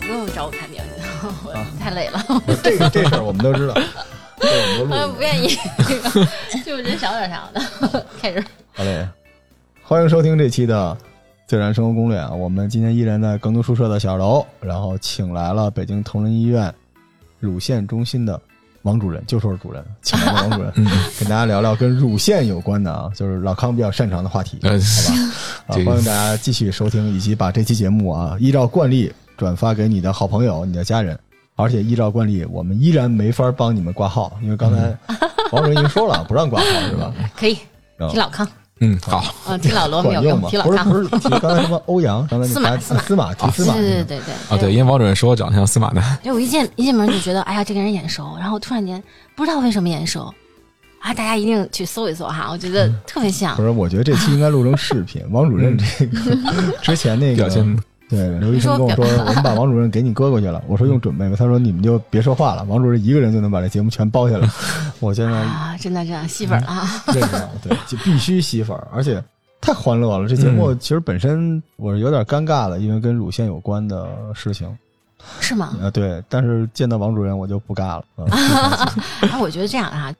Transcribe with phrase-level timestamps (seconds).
[0.00, 0.90] 不用找我看电影，
[1.44, 2.24] 我太累了，
[2.62, 3.74] 这个这事儿我们都知道，
[4.38, 4.48] 这
[4.80, 5.56] 我们都不愿意，
[6.64, 8.06] 就人少点啥的。
[8.20, 9.08] 开始，好嘞，
[9.82, 10.96] 欢迎收听这期的
[11.46, 12.30] 《自然生活攻略》啊！
[12.30, 16.72] 我们今天依然在耕读宿舍的小楼，然后请来了北京同仁医院
[17.38, 18.40] 乳腺中心的
[18.82, 20.86] 王主任，就说是主任， 请来的王主任，嗯，
[21.18, 25.20] 跟大家聊聊跟乳腺有关的啊，就是老康比较擅长的话题，呃，好吧？
[25.68, 31.18] 啊，欢迎大家继续收听，以及把这期节目啊，依照惯例转发给你的好朋友、你的家人。
[31.54, 34.96] 而且依照惯例，我们依然没法帮你们挂号，因为刚才
[35.52, 37.12] 王主任已经说了，不让挂号，是吧？
[37.36, 37.54] 可以
[37.98, 38.48] 啊听老康，
[38.84, 40.48] 嗯，好，嗯，听老罗没有管用吗？
[40.50, 41.16] 提老康不是不。
[41.16, 49.00] 是，提刚才什么欧阳， 刚才司马那司马司马提司马，对对对对啊，对，因为王主任说我长得像司马南，因为我一进一进门就觉得，哎呀，这个人眼熟，然后突然间
[49.36, 50.34] 不知道为什么眼熟，
[50.98, 53.62] 啊，大家一定去搜一搜哈，我觉得特别像不。
[53.62, 55.22] 是，我觉得这期应该录成视频。
[55.30, 56.18] 王主任这个
[56.82, 57.64] 之前那个表现
[58.12, 60.62] 对 刘医生跟我说， 我们把王主任给你搁过去了。
[60.68, 61.34] 我说用准备吗？
[61.38, 64.46] 他说你们就别说话了，王主任一个人就能把这节目全包下来。
[65.00, 69.22] 我现在啊，真的这样吸粉了对，就必须吸粉儿，而且
[69.60, 70.28] 太欢乐了。
[70.28, 74.68] 这节目其实本身我是有点尴尬的，因为跟乳腺有关的事情
[75.40, 75.74] 是吗？
[75.82, 76.22] 啊，对。
[76.28, 78.04] 但是见到王主任我就不尬了。
[78.18, 78.26] 嗯
[79.30, 80.12] 啊，我觉得这样哈，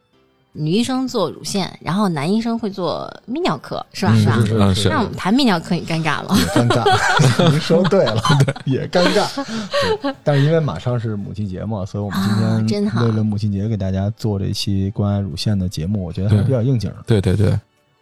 [0.55, 4.12] 女医生做乳腺，然后男医生会做泌尿科，是吧？
[4.14, 4.45] 嗯是吧？
[4.47, 6.36] 是嗯是那我们谈泌尿科，你尴尬了。
[6.36, 6.84] 也尴尬，
[7.50, 10.14] 您说对了，对也尴尬。
[10.22, 17.59] 但是因为马上是母亲节嘛，所以我们啊今天真好为了母亲节给大家做这期关爱乳腺的节目，我觉得还是比较应景的，对对对，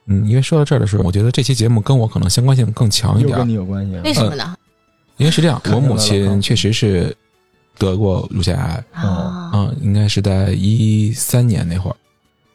[0.07, 3.97] 嗯，因为说到这儿的时候，我觉得这期节目跟我可能相关性更强一点又跟，你有关系。
[4.03, 4.57] 为什么呢？
[5.19, 7.15] 因为是这样，我母亲确实是
[7.79, 11.97] 得过乳腺癌，啊，嗯，应该是在一三年那会儿，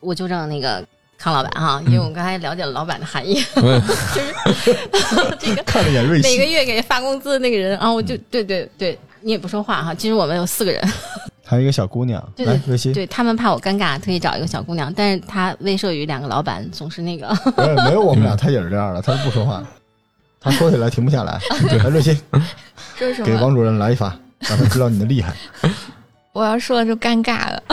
[0.05, 0.85] 我纠正那个
[1.17, 3.81] 康老板哈，因为我刚才了解了老板的含义， 嗯
[4.13, 9.93] 就是 这个看了眼瑞每个，月给发工资的那个人啊，我就对对对，你也不说话哈。
[9.93, 10.81] 其实我们有四个人，
[11.43, 19.63] 还有一个小姑娘，对来瑞希，对他们怕我尴尬，特意找一个小姑娘，但是她威慑于两个老板，总是那个没有没有我们俩，她也是这样的，她是不说话，
[20.39, 21.39] 她说起来停不下来。
[21.79, 22.19] 来，瑞希，
[22.97, 23.25] 说什么？
[23.25, 25.33] 给王主任来一发，让他知道你的厉害。
[26.33, 27.63] 我要说了就尴尬了。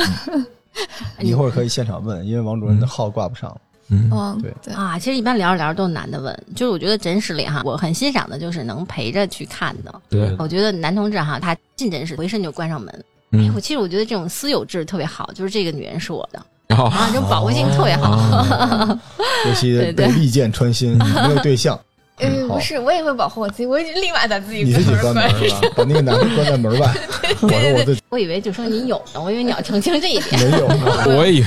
[1.20, 3.54] 一会儿可以现场问，因为王主任的号挂不上。
[3.88, 4.98] 嗯，嗯，对对，啊。
[4.98, 9.94] 其实一般聊着聊着都是男的问，就是我觉得诊室里哈，我很欣赏的就是能陪着去看的。
[10.08, 12.92] 对，我觉得男同志哈，他进诊室回身就关上门。
[12.94, 16.38] 哎，嗯我，其实我觉得这种私有制特别好，就是这个女人是我的
[16.74, 18.12] 啊，这种保护性特别好。
[18.16, 18.98] 啊，
[19.44, 21.78] 瑞希对对被利剑穿心，没有对象，
[22.22, 25.60] 呃，好不是，我也会保护我自己，我就立马把自己你自己关门关是吧？
[25.76, 26.94] 把那个男的关在门外。
[27.42, 30.50] 我说我自己我以为就说你有呢，我以为你要澄清这一点。
[30.50, 30.66] 没有，
[31.16, 31.46] 我也以为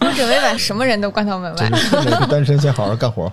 [0.00, 1.70] 我准备把什么人都关到门外。
[2.28, 3.24] 单身，先好好干活。
[3.26, 3.32] 啊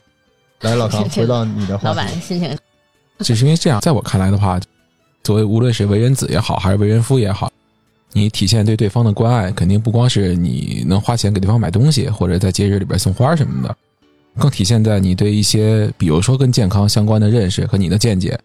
[0.62, 2.18] 来，老康，回到你的话老板题。
[2.20, 2.56] 心情
[3.18, 4.58] 只是因为这样，在我看来的话，
[5.22, 7.52] 作为无论是为人子也好，还是为人夫也好，
[8.12, 13.76] 你体现对对方的关爱，肯定不光是你能花钱给对方买东西，或者在节日里边送花什么的，
[14.38, 18.38] 更体现在你对一些，比如说跟健康相关的认识和你的见解，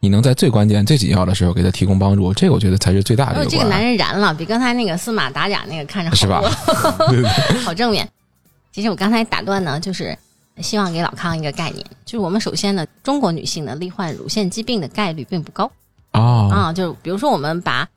[0.00, 7.58] 你能在最关键、最紧要的时候给他提供帮助，这个我觉得才是最大的这个男人燃了，比刚才那个司马打假那个看着好是吧多？
[7.64, 8.08] 好正面。
[8.72, 10.16] 其实我刚才打断呢，就是
[10.58, 15.70] 希望给老康一个概念，就是我们首先呢，中国女性呢罹患乳腺疾病的概率并不高
[16.12, 16.72] 啊，啊。
[16.72, 17.88] 就是比如说，我们把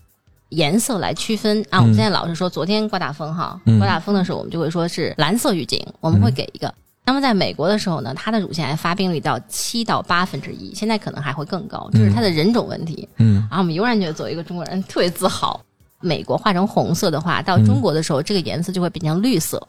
[0.49, 6.73] 颜色来区分啊，我们现在老是说昨天刮大风哈，嗯刮大风的时候，我们就会说是蓝色预警，我们会给一个。
[7.11, 13.05] 那么在美国的时候呢，它的乳腺癌发病率到七到八分之一，现在可能还会更高，这是它的人种问题。
[13.17, 13.35] 嗯。
[13.49, 15.59] 然后我们悠然觉得作为一个中国人特别自豪。
[15.99, 19.61] 美国画成红色的话，到中国的时候，这个颜色就会变成绿色，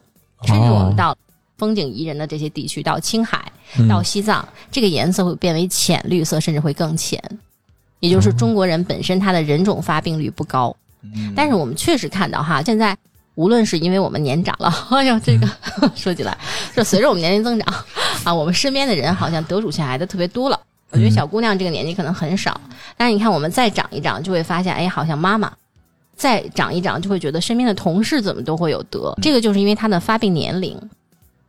[0.45, 1.17] 甚至我们到
[1.59, 3.89] 风景宜人的这些地区，到青海、嗯。
[3.89, 7.21] 到西藏，这个颜色会变为浅绿色，甚至会更浅。
[7.99, 10.77] 也就是中国人本身他的人种发病率不高，
[11.35, 12.97] 但是我们确实看到哈，现在
[13.35, 15.49] 无论是因为我们年长了， 哎呦，这个、
[15.97, 16.37] 说起来，
[16.77, 17.75] 就随着我们年龄增长
[18.25, 20.61] 啊，我们身边的人好像得乳腺癌的特别多了。
[20.91, 22.61] 我觉得小姑娘这个年纪可能很少，
[22.97, 25.51] 但是你看我们再长一长，就会发现，哎，好像妈妈
[26.15, 29.17] 再长一长，就会觉得身边的同事怎么都会有得。
[29.23, 30.79] 这个就是因为她的发病年龄，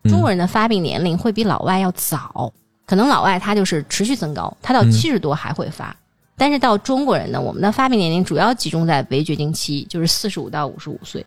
[0.03, 2.53] 中国人的发病年龄会比老外要早，
[2.85, 5.93] 可能老外他就是持续增高，他到嗯七十多还会发。
[6.37, 11.25] 但是到中国人呢，我们的发病年龄主要集中在围绝经期，就是四十五到五十五岁。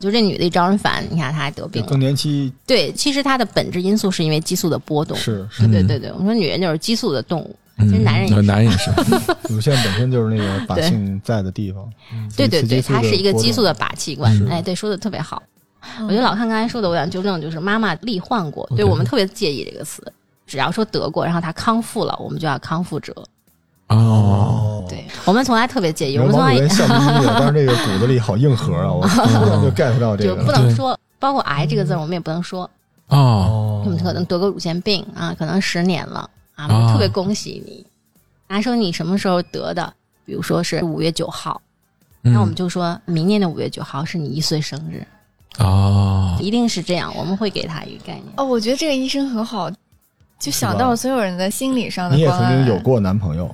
[0.00, 1.98] 就这女的一招人烦，你看她还得病了更。
[1.98, 5.16] 年期对，其实它的本质因素是因为激素的波动。
[5.16, 7.54] 是是对对对对，我说女人就是激素的动物。
[7.76, 8.90] 嗯其实男人也是呃男人也是，
[9.48, 11.90] 乳腺本身就是那个 把性在的地方，
[12.36, 14.30] 对对对，它是一个激素的的靶器官。
[14.50, 15.42] 哎，对，说的特别好。
[15.98, 20.02] 嗯我觉得老看刚才说的，我想纠正，就是妈妈罹患过，对我们特别介意这个词。
[20.46, 23.14] 只要说得过，然后她康复了，我们就要康复者。
[23.88, 24.69] 哦，哦。
[25.02, 28.92] 对我们从来特别介意，我们从来笑眯眯的，但是这个骨子里好硬核啊！
[28.92, 30.52] 我 突然就 get 不到这就不。
[30.52, 32.68] 能说，包括癌这个字，我们也不能说。
[33.08, 37.84] 哦，哦我们可能得过乳腺病啊，可能十年了啊，我啊们特别恭喜你。
[38.48, 39.92] 还说你什么时候得的？
[40.24, 41.60] 比如说是五月九号，
[42.22, 45.04] 嗯那我们就说明年的五月九号是你一岁生日，
[45.58, 48.26] 哦，一定是这样，我们会给他一个概念。
[48.36, 49.68] 哦，我觉得这个医生很好，
[50.38, 52.28] 就想到所有人的心理上的你也。
[52.28, 53.52] 曾经有过男朋友，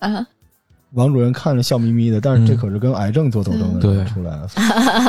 [0.00, 0.26] 啊？
[0.94, 4.48] 王主任看着笑眯眯的，但是这可是跟癌症做斗争的人出来了，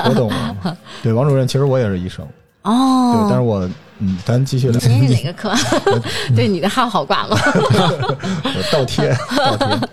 [0.10, 0.78] 我懂了。
[1.02, 2.26] 对，王主任，其实我也是医生
[2.64, 5.54] 哦，对，哦，但是我嗯，咱继续聊，今天是哪个科？
[6.36, 7.38] 对，你的号好挂吗？
[7.42, 9.90] 我倒贴倒贴。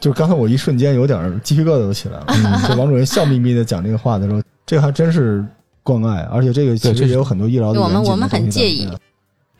[0.00, 2.26] 就是刚才我一瞬间有点鸡皮疙瘩都起来了。
[2.28, 5.44] 嗯就王主任笑眯眯的讲这个话的时候，这个还真是
[5.82, 8.88] 关爱，而且这个其实也有很多医疗的对我们很介意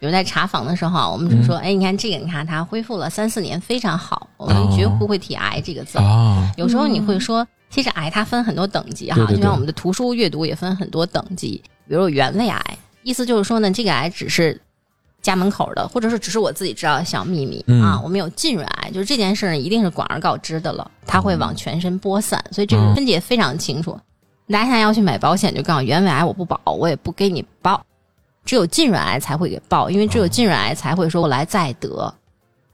[0.03, 4.27] 比如在查房的时候，我们只是说，哎，你看这个，你看它恢复了三四年，非常好。
[4.37, 5.97] 我们绝不会提癌这个字。
[6.01, 11.63] 啊，有时候你会说，其实癌它分很多等级哈，对对对就像我们的图书阅读也分很多等级。
[11.87, 12.61] 比如原位癌，
[13.05, 14.61] 意思就是说呢，这个癌只是
[15.23, 18.01] 家门口的，或者是只是我自己知道的小秘密、嗯啊。
[18.03, 23.97] 我们有浸润癌，就是这件事儿一定是广而告之的了，它会往全身播散，所以这个嗯分解非常清楚。
[24.49, 27.81] 大家现在要去买保险，就告诉原位癌我不保，我也不给你报，
[28.45, 32.13] 只有浸润癌才会给报，因为只有浸润癌才会说我来再得，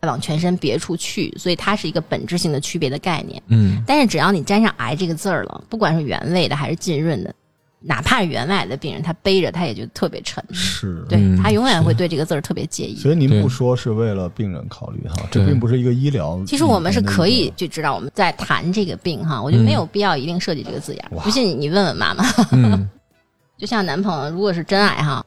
[0.03, 3.43] 往全身别处去，所以它是一个本质性的区别的概念。
[3.49, 3.82] 嗯。
[3.87, 7.35] 但是只要你沾上“癌”这个字儿了，不管是原位的还是浸润的，
[7.81, 12.97] 哪怕是原位癌的病人，他背着他也觉得特别沉，是，对、嗯他永远会对这个字儿特别介意。
[12.97, 16.41] 所以您不说是为了病人考虑哈，这并不是一个医疗。
[16.47, 21.17] 其实我们是可以就知道我们在谈这个病哈，我觉得没有必要一定设计这个字眼儿。
[21.19, 22.88] 不信你你问问妈妈，嗯，
[23.59, 25.25] 就像男朋友如果是真爱哈，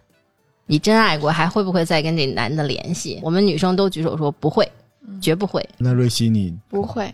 [0.71, 3.19] 你真爱过还会不会再跟这男的联系？
[3.21, 4.65] 我们女生都举手说不会，
[5.19, 7.13] 绝不会，那瑞希你不会，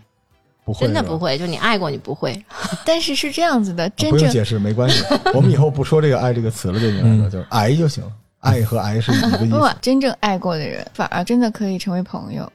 [0.64, 2.40] 不会真的不会，就你爱过你不会。
[2.86, 5.02] 但是是这样子的，真正不用解释，没关系。
[5.34, 8.12] 我们以后不说这个“爱”这个词了，对你来说嗯就是“癌”就行了。
[8.38, 9.68] 爱和癌是一个意思不。
[9.80, 12.48] 真正爱过的人，反而真的可以成为朋友，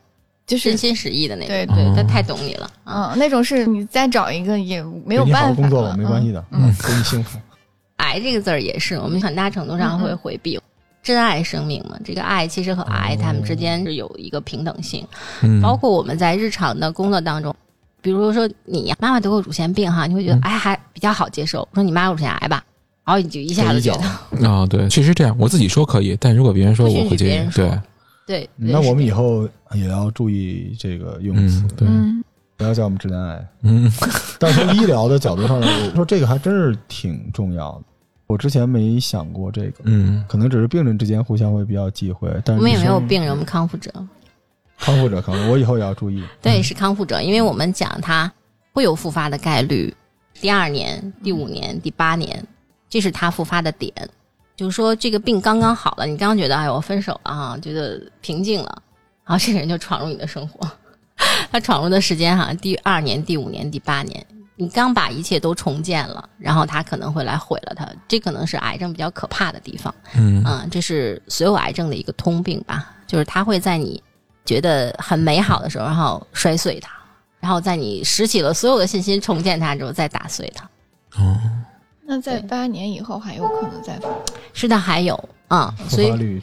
[0.48, 3.12] 就是真心实意的那种，对对，哦他太懂你了啊。
[3.12, 7.38] 嗯，那种是你再找一个也没有给你好好办法工作了，了，没关系的，嗯祝你幸福。
[7.98, 10.58] 癌这个字儿也是，我们很大程度上会回避。
[11.04, 15.06] 真爱生命嘛，这个爱其实和癌他们之间是有一个平等性，
[15.42, 15.62] 嗯。
[15.62, 17.54] 包括我们在日常的工作当中，
[18.02, 20.42] 比如说你妈妈得过乳腺病哈，你会觉得嗯。
[20.44, 22.64] 哎还比较好接受，我说你妈有乳腺癌吧，
[23.06, 27.66] 然后你就一下子觉得啊，对，确实这样，我自己说可以，但如果别人说，我会介意别人，说。
[28.26, 32.24] 对，对，那我们以后后也要注意这个用词嗯，，对，嗯，
[32.56, 33.48] 不要叫我们直男癌。
[33.64, 33.92] 嗯。
[34.40, 37.84] 但是从医疗的角度上来说， 说这个还真是挺重要的。
[38.28, 43.92] 我之前没想过这个，嗯可能只是病人之间互相会比较忌讳，但是我们也没有病人，我们康复者，
[44.80, 46.24] 康复者康复，我以后也要注意。
[46.42, 48.31] 对，是康复者，因为我们讲他
[48.72, 49.94] 会有复发的概率，
[50.42, 52.44] 第二年、第五年、第八年，
[52.90, 53.94] 这是他复发的点。
[54.56, 58.81] 就是说，这个病刚刚好了，你刚刚觉得哎，我分手了啊，觉得平静了，
[59.26, 60.69] 然后这个人就闯入你的生活。
[61.52, 67.88] 他闯入的时间哈，第二年、第五年、第八年，你刚把一切都重建了，然后他可能会来毁了他。
[68.08, 69.94] 这可能是癌症比较可怕的地方。
[70.16, 74.02] 嗯嗯，这是所有癌症的一个通病吧，就是它会在你
[74.45, 76.92] 觉得很美好的时候，然后摔碎它，
[77.40, 80.69] 然后在你拾起了所有的信心重建它之后再打碎它。
[81.22, 81.40] 哦，
[82.06, 84.10] 那在八年以后还有可能再发
[84.54, 85.16] 是的，还有
[85.48, 86.42] 啊、嗯，所以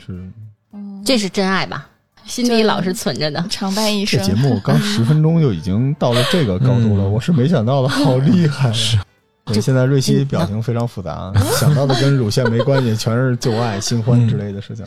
[1.04, 1.88] 这是真爱吧？
[2.26, 3.44] 心底老是存着的。
[3.50, 4.20] 常伴一生。
[4.20, 8.72] 这节目刚十分钟就已经到了这个高度了，嗯我是没想到的，好厉害！
[8.74, 8.98] 是。
[9.46, 14.84] 对，现在瑞希表情非常复杂，想到的跟乳腺没关系，全是旧爱、新欢之类的事情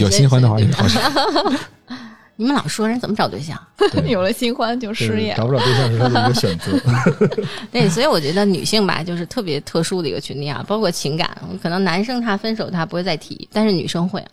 [0.00, 0.98] 有新欢的话也好事，
[2.34, 3.56] 你们老说人怎么找对象？
[3.92, 6.72] 对 有了新欢就失业找，不找对象是他的一个选择。
[7.70, 11.30] 对，所以我觉得女性吧，就是特别特殊的一个群体啊，包括情感，
[11.62, 14.24] 可能男生他分手他不会再提，但是女生会。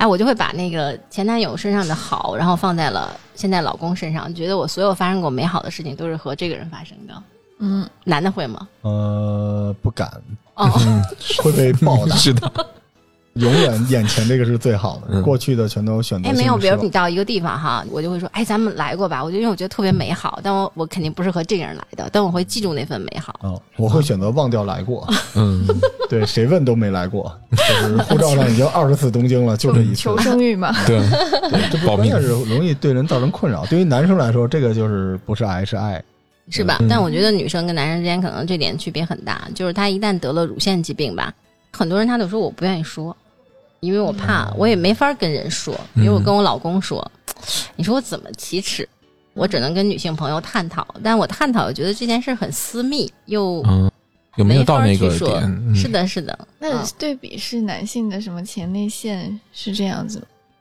[0.00, 7.22] 哎，我就会把那个前男友身上的好，然后放在了现在老公身上，觉得我所有发生过美好的事情都是和这个人发生的。
[7.58, 8.66] 嗯，男的会吗？
[8.80, 10.08] 呃，不敢，
[10.54, 11.02] 哦，嗯，
[11.42, 12.16] 会被 暴打。
[12.16, 12.50] 是的，
[13.34, 19.22] 永远眼前这个是最好的，嗯过去的全都选择哎，没有，比如你到一个地方哈，我就会说，哎，咱们来过吧？
[19.22, 23.38] 我就因为我觉得特别美好，但我我肯定不是和这个人来的，但我会记住那份美好。
[23.42, 25.64] 哦，我会选择忘掉来过，嗯，
[26.10, 30.18] 对，谁问都没来过，就是护照上已经二十次东京了， 就这一次求。
[30.18, 30.74] 生欲嘛。
[30.86, 31.00] 对，
[31.70, 33.64] 这不保命关键是容易对人造成困扰。
[33.66, 36.02] 对于男生来说，这个就是不是爱是爱，
[36.48, 36.78] 是吧？
[36.80, 41.32] 嗯但我觉得女生跟男生之间可能这点区别很大，就是他一旦得了乳腺疾病吧，
[41.72, 43.16] 很多人他都说我不愿意说，
[43.80, 47.10] 因为我怕，我也没法跟人说，因为我跟我老公说，
[47.76, 48.88] 你说我怎么启齿？
[49.32, 53.90] 我只能跟女性朋友探讨，但我探讨，我觉得这件事很私密，又嗯，
[54.36, 55.44] 有没有到那没法去说个点？
[55.68, 56.36] 嗯是，的，是的。
[56.58, 60.20] 那嗯对比是男性的什么前列腺是这样子？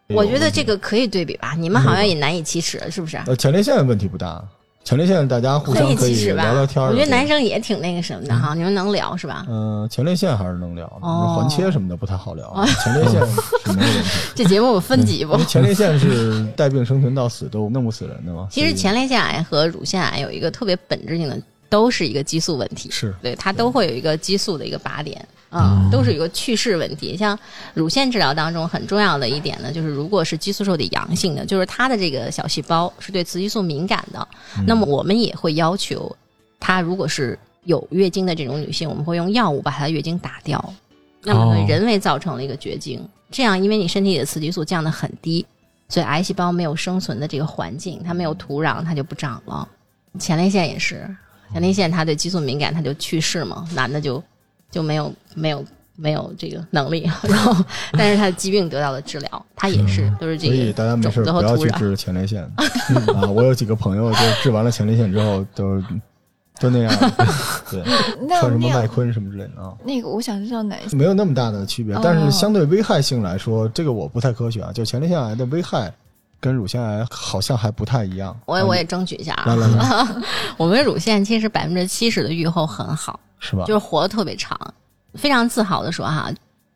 [0.09, 3.17] 我觉得这个可以对比吧，你们好像也难以启齿，是不是？
[3.25, 4.41] 呃前列腺问题不大，
[4.83, 6.89] 前列腺大家互相可以聊聊天儿。
[6.89, 9.45] 我觉得男生，也挺那个什么的哈，你们能聊是吧？
[9.47, 12.51] 嗯、前列腺还是能聊的，哦环切什么的不太好聊，
[12.83, 13.21] 前列腺
[13.65, 14.09] 是没有问题。
[14.33, 15.45] 这节目我分级不因为？
[15.45, 18.47] 前列腺是带病生存到死都弄不死人的吗。
[18.49, 22.89] 其实前列腺癌和乳腺癌有一个特别本质性的，都是一个激素问题。
[22.91, 27.15] 是对，它都会有一个激素的一个靶点，啊、都是有一个去势问题。
[27.15, 27.37] 像
[27.73, 34.27] 乳腺治疗当中很重要的一点呢，就是如果是激素受体阳性的，就是它的这个小细胞是对雌激素敏感的，
[34.65, 36.15] 那么我们也会要求
[36.59, 40.73] 它，如果是有月经的这种女性，我们会用药物把她的月经打掉，
[41.23, 42.99] 那么会哦人为造成了一个绝经。
[43.31, 45.45] 这样，因为你身体里的雌激素降得很低，
[45.87, 49.67] 所以癌细胞没有生存的这个环境，它没有土壤，它就不长了。
[50.17, 51.07] 前列腺也是，
[51.51, 54.23] 前列腺它对激素敏感，它就去世嘛，男的就
[54.71, 55.65] 就没有没有
[55.95, 61.57] 没有这个能力， 然后但是他的疾病得到了治疗，他也是都是这所以大家没事不要。
[61.57, 62.41] 去治前列腺
[63.15, 63.27] 啊！
[63.27, 65.81] 我有几个朋友就治完了前列腺之后都
[66.59, 66.93] 都那样，
[67.71, 67.81] 对，
[68.27, 72.01] 那穿什么麦昆什么之类的啊，那个，我想知道哪没有那么大的区别哦。
[72.03, 74.71] 但是相对危害性来说，这个我不太科学啊。
[74.73, 75.91] 就前列腺癌的危害
[76.39, 78.29] 跟乳腺癌好像还不太一样。
[78.31, 79.55] 啊我也我也争取一下来啊！
[79.55, 80.07] 来来，
[80.57, 83.65] 我们乳腺其实百分之七十的预后很好，是吧？
[83.65, 84.57] 就是活得特别长。
[85.15, 86.31] 非常自豪的说哈，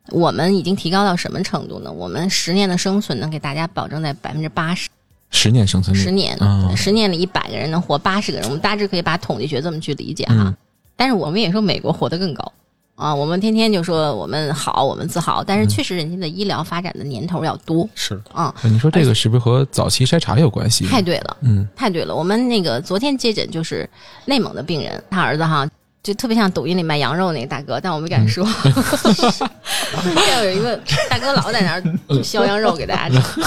[0.09, 1.91] 我们已经提高到什么程度呢？
[1.91, 4.89] 我们十年的生存能给大家保证在百分之八十，
[5.29, 10.35] 十年生存率，十年，嗯十年里一百个人能活八十个人，我们大致可以把统计学这么去理解哈。
[10.39, 10.55] 嗯
[10.95, 12.51] 但是我们也说美国活得更高
[12.95, 18.53] 啊，我们天天就说我们好，我们自豪，但是确实人家的医疗发展的年头要多是啊。
[18.61, 20.85] 你说这个是不是和早期筛查有关系？
[20.85, 22.15] 太对了，嗯，太对了。
[22.15, 23.89] 我们那个昨天接诊就是
[24.25, 25.67] 内蒙的病人，他儿子哈
[26.03, 28.47] 就特别像抖音里卖羊肉那个大哥，但我没敢说。
[30.31, 33.41] 要有一个大哥老在那儿削羊肉给大家吃，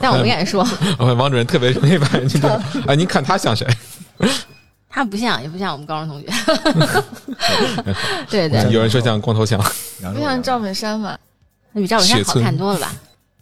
[0.00, 0.66] 但我没敢说，
[0.98, 2.48] 哦 王主任特别容易把人家
[2.86, 3.66] 啊， 您看他像谁？
[4.92, 6.26] 他不像，也不像我们高中同学。
[8.28, 9.56] 对 对，有人说像光头强，
[10.12, 11.16] 不像赵本山吧？
[11.72, 12.92] 那比赵本山好看多了吧？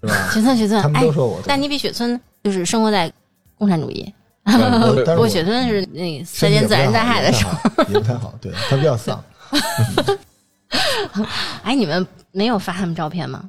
[0.03, 0.15] 是吧？
[0.31, 1.03] 雪村，雪村哎
[1.47, 3.11] 但你比雪村就是生活在
[3.57, 4.13] 共产主义，
[4.45, 7.53] 不过 雪村是那个三年自然灾害的时候。
[7.89, 9.23] 也不太好，对他比较丧。
[11.65, 13.43] 哎，你们没有发他们照片吗？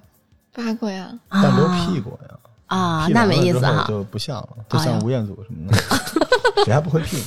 [0.53, 2.35] 发过呀，但都 P 过呀，
[2.67, 3.85] 啊，那没意思哈。
[3.87, 5.77] 就不像了，就像吴彦祖什么的，
[6.65, 7.21] 谁还不会 P？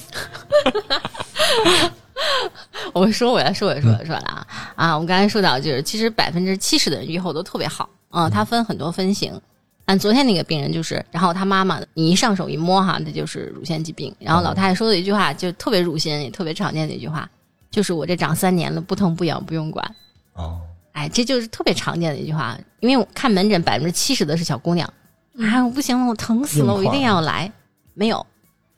[2.93, 4.95] 我说我要说我说我说了啊啊！
[4.95, 9.41] 我们刚才说到就是，其实百分之七十的人预后都特别好啊，它分很多分型。
[9.87, 14.15] 按昨天那个病人就是，然后他妈妈你一上手一摸哈，那就是乳腺疾病。
[14.21, 17.29] 然后老太太说的一句话就特别入心，也特别常见的一句话，
[17.71, 19.95] 就是我这长三年了，不疼不痒不用管。
[20.35, 20.61] 哦，
[20.93, 24.89] 哎，这就是特别常见的一句话，因为我看门诊百分之七十的是小姑娘，
[25.39, 27.51] 啊，我不行了，我疼死了，我一定要来。
[27.95, 28.25] 没有，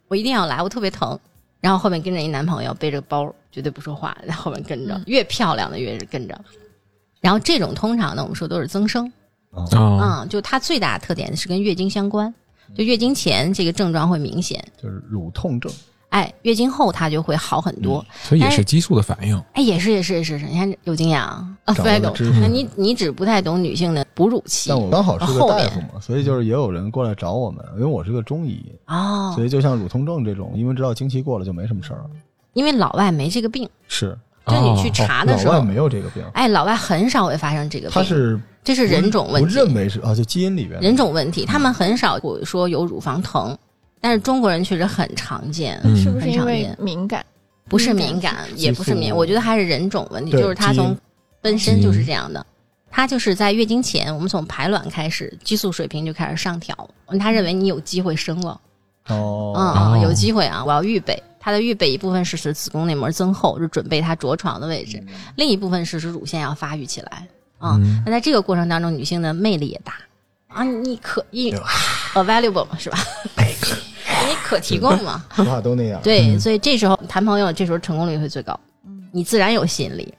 [0.09, 1.19] 我一定要来，我特别疼。
[1.65, 6.39] 然后后面跟着一男朋友背着包，绝对不说话，在后面跟着，越漂亮的越是跟着。
[7.23, 9.11] 然后这种通常呢，我们说都是增生，
[9.49, 9.63] 哦，
[9.99, 12.33] 啊，嗯，就它最大的特点是跟月经相关，
[12.77, 15.73] 就月经前这个症状会明显，就是乳痛症，
[16.11, 18.05] 哎，月经后它就会好很多。
[18.23, 19.37] 所以也是激素的反应。
[19.55, 22.41] 哎，也是也是也是，你看有经验啊，啊，不太懂了知识。
[22.41, 32.11] 那你你只不太懂女性的哺乳期但我刚好是个后大夫嘛，所以就是也有人过来找我们，因为我是个中医，哦所，以就像乳痛症这种，因为知道经期过了就没什么事儿了。
[32.53, 43.59] 因为老外没这个病，是，就你去哦查的时候，老外没有这个病，哎，老外很少会发生这个病，他是这是人种问题，我，认为是啊，就基因里边人种问题，他们很少会说有乳房疼，
[44.05, 47.25] 但是中国人确实很常见，嗯是不是因为敏感？
[47.71, 50.95] 不是敏感也不是敏，我觉得还是人种问题，就是他从
[51.41, 52.45] 本身就是这样的。
[52.91, 56.77] 他就是在月经前，我们从排卵开始，激素水平就开始上调。
[57.19, 58.61] 他认为你有机会生了，
[59.09, 61.21] 哦，嗯，哦有机会啊，我要预备。
[61.41, 64.99] 它的预备一部分是使子宫内膜增厚，是准备它着床的位置；
[65.37, 67.27] 另一部分是使乳腺要发育起来。
[67.59, 67.79] 啊。
[67.81, 69.95] 嗯那在这个过程当中，女性的魅力也大
[70.49, 71.55] 啊，你可以
[72.13, 72.99] available 嘛，是吧？
[74.45, 75.25] 你可提供嘛？
[75.35, 76.01] 说话都那样。
[76.03, 78.59] 对，所以这时候谈朋友，这时候成功率会最高，
[79.11, 80.13] 你自然有吸引力，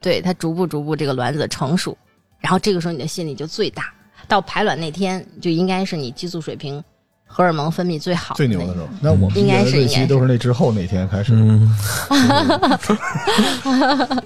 [0.00, 1.96] 对它逐步逐步这个卵子成熟，
[2.40, 3.92] 然后这个时候你的吸引力就最大。
[4.28, 6.82] 到排卵那天，就应该是你激素水平、
[7.26, 11.32] 荷尔蒙分泌最好最牛的时候，那我们应该是这应该是期都是那之后那天开始。
[11.34, 11.76] 嗯，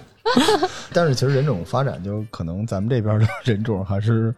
[0.93, 4.33] 但是其实人种发展，就可能咱们这边的人种还是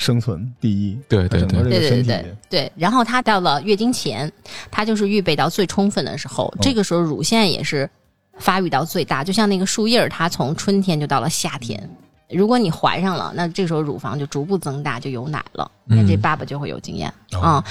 [0.00, 0.98] 生存第一。
[1.06, 1.62] 对对对。
[1.62, 2.34] 对对对。
[2.48, 4.32] 对，然后她到了月经前，
[4.70, 7.88] 她就是预备到最充分的时候，这个时候乳腺也是
[8.38, 11.78] 发育到最大，就像那个树叶儿，它从春天就到了夏天。
[12.30, 17.12] 如果你怀上了，那这时候乳房就逐步增大，就有奶了，那这爸爸就会有经验。
[17.32, 17.40] 哦。
[17.40, 17.64] 啊、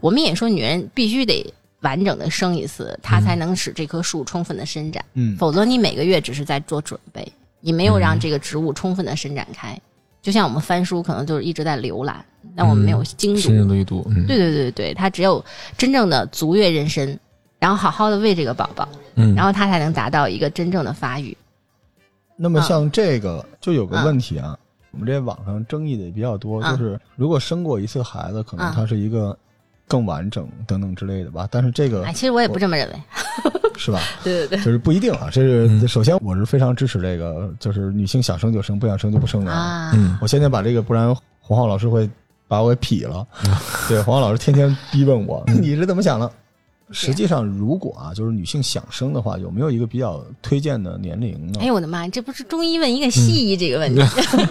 [0.00, 7.26] 我们也说，女人必须得完整的生一次，她才能使这棵树充分的伸展，嗯，否则你每个月只是在做准备，
[7.60, 9.76] 你没有让这个植物充分的伸展开。
[10.24, 12.24] 就像我们翻书，可能就是一直在浏览，
[12.56, 14.02] 但我们没有精读。
[14.26, 15.44] 对对对对，他只有
[15.76, 17.14] 真正的足月妊娠，
[17.58, 21.36] 然后好好的喂这个宝宝，嗯，然后他才能达到一个真正的发育。
[22.36, 24.58] 那么像这个就有个嗯问题啊，
[24.92, 29.38] 我们这网上争议的也比较多，嗯就是如果生过一次孩子，可能嗯它是一个
[29.86, 31.46] 更完整等等之类的吧。
[31.50, 32.94] 但是这个哎，其实我也不这么认为。
[33.76, 34.00] 是吧？
[34.24, 34.58] 对对对。
[34.64, 35.28] 就是不一定啊。
[35.32, 39.52] 这是嗯首先我是非常支持这个，就是女性想生就生，不想生就不生的。
[39.52, 42.08] 啊，嗯我现在把这个，不然黄浩老师会
[42.48, 43.26] 把我给劈了。
[43.88, 46.30] 对，黄浩老师天天逼问我， 你是怎么想的？
[46.90, 51.66] 实际上，如果啊，就是女性想生的话，有没有一个比较推荐的年龄呢哎？
[51.66, 54.02] 呦我的妈，这不是中医问一个西医这个问题，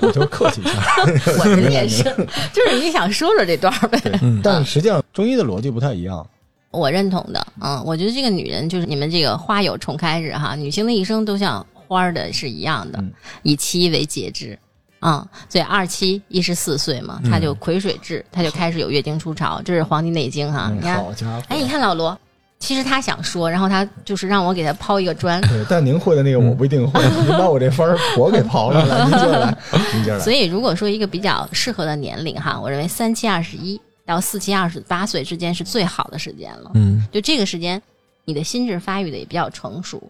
[0.01, 0.73] 我就客气一下。
[1.05, 2.03] 我觉得也是，
[2.51, 4.19] 就是你想说说这段呗。
[4.23, 6.25] 嗯但实际上，中医的逻辑不太一样。
[6.73, 13.13] 我认同的，嗯，我觉得这个女人就是你们这个花有重开日哈，女性的一生都像花儿的是一样的，嗯
[13.43, 14.59] 以七为节制。
[14.99, 20.67] 啊、所以二七一十四岁嘛，她就癸水至，她就开始有月经初潮，这是《黄帝内经》哈。
[20.69, 21.43] 嗯你看，好家伙！
[21.49, 22.17] 哎，你看老罗，
[22.57, 29.57] 其实他想说，然后他就是让我给他抛一个砖，对，但您会的那个我不一定会， 您把我这分儿我给刨了，来，您接着来，
[29.93, 30.23] 您接着来。
[30.23, 36.71] 所以如果说一个比较适合的年龄哈，我认为三七二十一到四七二十八岁之间是最好的时间了。
[36.73, 37.81] 嗯就这个时间，
[38.25, 40.01] 你的心智发育的也比较成熟。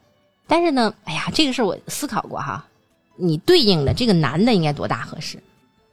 [0.47, 2.65] 但是呢，哎呀，这个事儿我思考过哈，
[3.15, 5.37] 你对应的这个男的应该多大合适？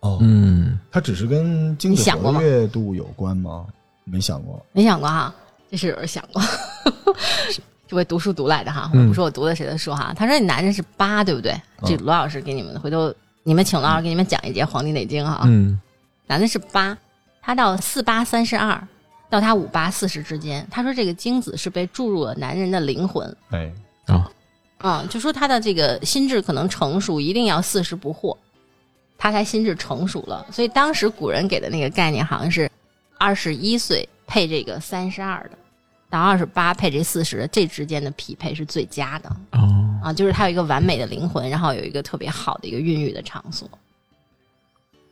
[0.00, 3.66] 哦，嗯他只是跟精子你想过吗活跃度有关吗？
[4.04, 4.64] 没想过。
[4.72, 5.32] 没想过哈，
[5.70, 6.42] 这是有人想过。
[7.86, 10.14] 这我读书读来的哈，我嗯不说我读的谁的书哈。
[10.16, 11.54] 他说你男人是八，对不对？
[11.84, 15.42] 这罗老师给你们回头你们请罗老师给你们讲一节《黄帝内经》哈。
[15.44, 15.80] 嗯
[16.26, 16.96] 男的是八，
[17.50, 18.80] 他到四八三十二，
[19.28, 23.72] 到他五八四十之间，他说这个精子是被注入了男人的灵魂，哎，
[24.06, 24.30] 啊
[24.82, 28.36] 嗯，就说他的这个心智可能成熟，一定要四十不惑，
[29.18, 30.46] 他才心智成熟了。
[30.52, 32.70] 所以当时古人给的那个概念好像是
[33.18, 35.58] 二十一岁配这个三十二的，
[36.08, 39.28] 到二十八配这四十的，这之间的匹配是最佳的。
[39.50, 40.00] 哦。
[40.04, 43.68] 啊，就是他有一个完美的灵魂，然后有一个特别好的一个孕育的场所。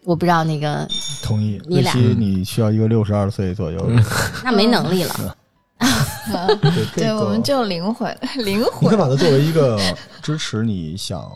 [0.08, 0.88] 我不知道那个
[1.22, 1.60] 同意。
[1.66, 4.02] 你俩你需要一个六十二岁左右的。
[4.42, 5.36] 那没能力了，
[6.96, 8.96] 对我们就灵魂， 灵魂你可以。
[8.98, 9.78] 把它作为一个
[10.22, 11.30] 支持你想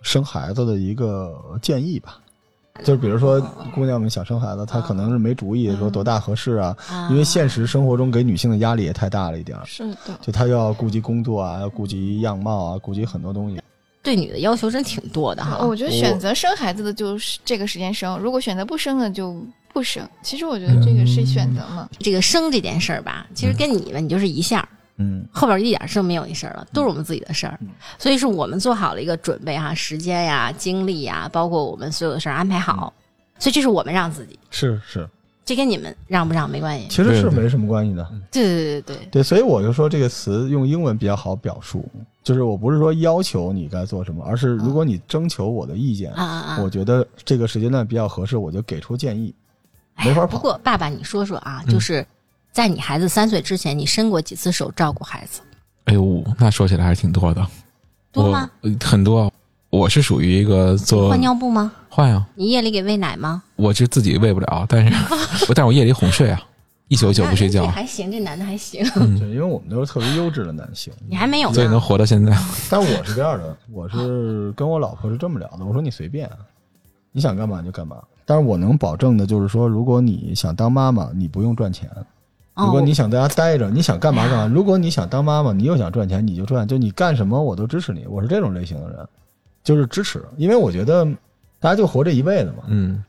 [0.00, 2.20] 生孩子的一个建议吧。
[2.84, 3.40] 就是比如说，
[3.74, 13.60] 姑娘们想生孩子，她可能是没主意说多大合适啊，啊因为现实生活中给女性的压力也太大了一点儿，是的，就她要顾及工作啊，要顾及样貌啊，顾及很多东西。
[14.04, 15.58] 对女的要求真挺多的哈。
[15.66, 19.34] 我觉得选择生孩子的就是这个时间生，如果选择不生的就
[19.72, 20.08] 不生。
[20.22, 21.88] 其实我觉得这个是选择嘛。
[21.98, 27.58] 这个生这件事儿吧，其实跟你们你就是一下，嗯，后边一点事儿没有一事儿了，都是我们自己的事儿。
[27.98, 32.92] 所以是我们做好了一个准备哈，时间呀、精力呀，包括我们所有的事儿安排好。
[33.38, 35.08] 所以这是我们让自己，是是，
[35.44, 36.86] 这跟你们让不让没关系。
[36.88, 38.08] 其实是没什么关系的。
[38.30, 41.84] 对对对对对，对，所以我就说这个词用英文比较好表述，
[42.24, 46.60] 就是我不是说要求你该做什么，而是如果你征求我的意见，啊啊啊！
[46.62, 49.32] 我觉得这个时间段比较合适，我就给出建议。
[49.98, 50.26] 没法跑。
[50.26, 52.04] 不过爸爸，你说说啊，嗯就是
[52.50, 55.42] 在你孩子三岁之前，你伸过几次手照顾孩子？
[55.84, 57.46] 哎呦，那说起来还是挺多的，
[58.10, 58.50] 多吗？
[58.82, 59.30] 很多。
[59.68, 61.70] 我是属于一个做换尿布吗？
[61.88, 63.42] 换啊，你夜里给喂奶吗？
[63.56, 64.94] 我是自己喂不了，但是
[65.48, 66.40] 我但是我夜里哄睡啊，
[66.94, 68.82] 一宿一宿不睡觉，还行，这男的还行。
[69.18, 70.92] 对，因为我们都是特别优质的男性。
[71.08, 72.32] 你还没有呢，所以能活到现在。
[72.70, 76.30] 但我是这样的，我是跟我老婆是这么聊的，我说你随便，
[77.10, 77.96] 你想干嘛就干嘛。
[78.24, 81.88] 但是我能保证的就是说，如果你想当妈妈，你不用赚钱；
[82.54, 84.46] 哦如果你想在家待着，你想干嘛干嘛。
[84.54, 88.06] 如果你想当妈妈，你又想赚钱，你就赚，就你干什么我都支持你。
[88.06, 89.08] 我是这种类型的人，
[89.64, 91.04] 就是支持，因为我觉得
[91.58, 92.64] 大家就活这一辈子嘛。
[92.68, 93.02] 嗯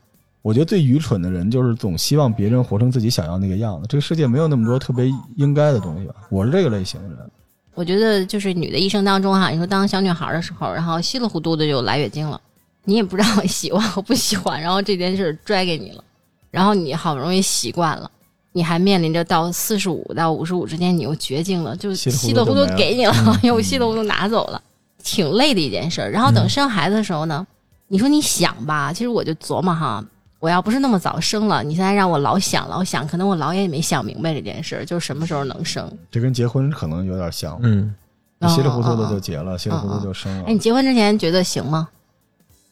[0.46, 3.86] 我觉得最愚蠢的人就是总希望别人活成自己想要那个样子。
[3.88, 6.14] 这个世界没有那么多特别应该的东西吧？
[6.30, 7.30] 我是这个类型的人。
[7.74, 12.40] 我觉得就是女的一生当中哈，你说当小女孩的时候，然后稀里糊涂的就来月经了，
[12.84, 16.04] 你也不知道喜欢和不喜欢，然后这件事拽给你了，
[16.52, 18.08] 然后你好不容易习惯了，
[18.52, 24.62] 你还面临着到四十五到五十五之间你又绝经了，就稀里糊涂给你了，嗯又稀里糊涂拿走了，
[25.02, 26.10] 挺累的一件事儿。
[26.12, 27.44] 然后等生孩子的时候呢，
[27.88, 30.04] 你说你想吧，其实我就琢磨哈。
[30.46, 35.90] 我要不是那么早生了，你现在让我老想老想，可能我老也没想明白这件事儿，就是什么时候能生。
[36.08, 37.92] 这跟结婚可能有点像，嗯
[38.38, 40.52] 你稀里糊涂的哦哦哦就结了，稀里糊涂就生了哎，。
[40.52, 41.88] 你结婚之前觉得行吗？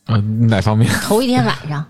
[0.04, 1.84] 啊，哪方面头一天晚上，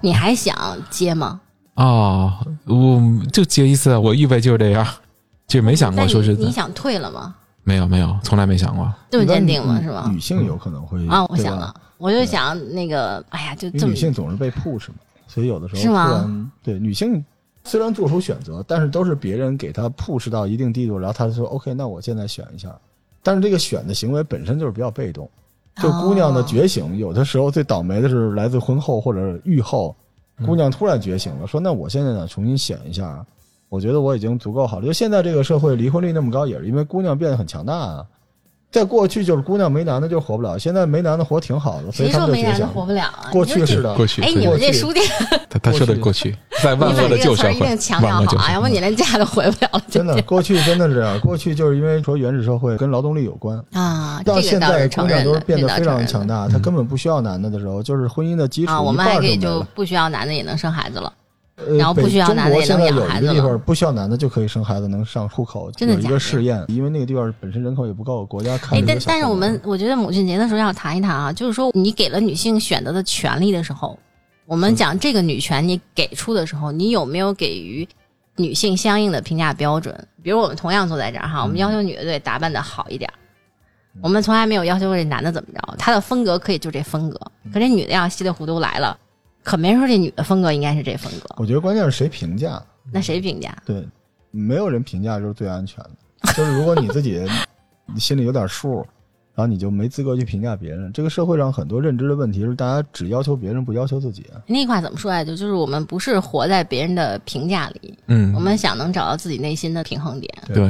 [0.00, 0.56] 你还想
[0.88, 1.38] 结吗？
[1.74, 2.40] 啊？
[2.64, 2.98] 我
[3.30, 4.86] 就结一次，我预备就是这样，
[5.46, 7.34] 就没想过说是你你想退了吗？
[7.62, 8.90] 没有没有，从来没想过。
[9.10, 9.78] 这么坚定吗？
[9.82, 10.18] 是吗女？
[10.18, 14.94] 性有可能会啊，我想了，我就想那个，哎呀，就这么女性总是被 push 嘛，
[15.30, 16.26] 所以有的时候
[16.60, 17.24] 对女性
[17.62, 22.76] 虽然做出选择，但是都是别人给她 push 到一定地步，然后她说 OK，那我现在选一下。
[23.22, 25.30] 但是这个选的行为本身就是比较被动，
[25.76, 29.94] 就姑娘的哦觉醒，有的时候最倒霉的是来自婚后或者育后，
[30.38, 33.24] 嗯姑娘突然觉醒了，说那我现在想重新选一下，
[33.68, 34.86] 我觉得我已经足够好了。
[34.86, 38.06] 就现在这个社会离婚率那么高，也是因为姑娘变得很强大啊。
[38.70, 42.68] 在过去就是姑娘没男的就活不了，现在没男的活挺好的，所以谁他说没男的们就觉醒。
[42.68, 43.28] 活不了啊？
[43.32, 45.04] 过去是的，过去哎，对你们这书店，
[45.48, 48.52] 他他说的过去，在万恶的旧社会强调好啊。
[48.52, 49.82] 要不你连家都回不了了。
[49.90, 51.18] 真的，过去真的是这样。
[51.18, 58.80] 过去就是因为说原始社会跟劳动力有关，啊，这个到现在姑娘都是变得非常强大，她根本不需要男的的时候，就是婚姻的基础啊。
[58.80, 59.36] 我一们还可以。
[59.36, 61.12] 就不需要男的也能生孩子了。
[61.66, 73.98] 呃然后不需要男的也能养孩子了一个地方不需要男的就可以生孩子，能上户口，真的一个试验，因为那个地方本身人口也不够，国家看但但是我们我觉得母亲节的时候要谈一谈啊，就是说你给了女性选择的权利的时候，
[74.46, 77.86] 我们讲这个女权你给出的时候，你有没有给予
[78.36, 79.94] 女性相应的评价标准？
[80.22, 83.14] 比如我们同样坐在这儿哈，我们要求女的对打扮的好一点儿，
[84.02, 87.18] 我们从来没有要求过这男的怎么着，他的风格可以就这风格，
[87.52, 88.96] 可这女的要稀里糊涂来了，
[89.42, 93.56] 可没人说这女的风格应该是这风格，我觉得关键是谁评价，那谁评价？
[93.64, 93.86] 对，
[94.30, 96.32] 没有人评价就是最安全的。
[96.34, 97.26] 就是如果你自己
[97.86, 98.86] 你 心里有点数，
[99.34, 100.92] 然后你就没资格去评价别人。
[100.92, 104.26] 这个社会上很多认知的问题是大家只要求别人，不要求自己。
[104.46, 105.34] 那句话怎么说来着？
[105.34, 110.32] 就是我们不是活在别人的评价里，嗯我，们想能找到自己内心的平衡点。
[110.48, 110.64] 对，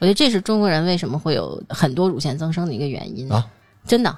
[0.00, 3.46] 我觉得这是中国人为什么会有很多乳腺增生的一个原因啊！
[3.86, 4.14] 真的，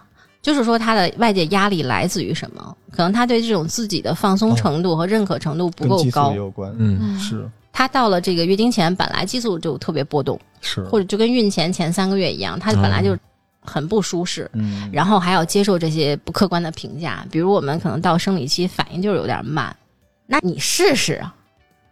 [0.46, 2.76] 就是说他的外界压力来自于什么？
[2.92, 6.36] 可能他对这种自己的放松程度和认可程度不够高也。
[6.36, 6.72] 有关。
[6.78, 13.18] 嗯是他到了这个月经前，本来激素就特别波动，是，或者就跟孕前前三个月一样，他本来就
[13.60, 14.48] 很不舒适。
[14.52, 19.76] 嗯，然后还要接受这些不客观的评价，比如我们可能到生理期反应就是有点慢，
[20.28, 21.34] 那你试试啊，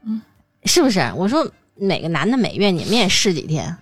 [0.07, 0.23] 嗯，
[0.63, 1.01] 是不是？
[1.17, 3.77] 我说每个男的每月你们也试几天，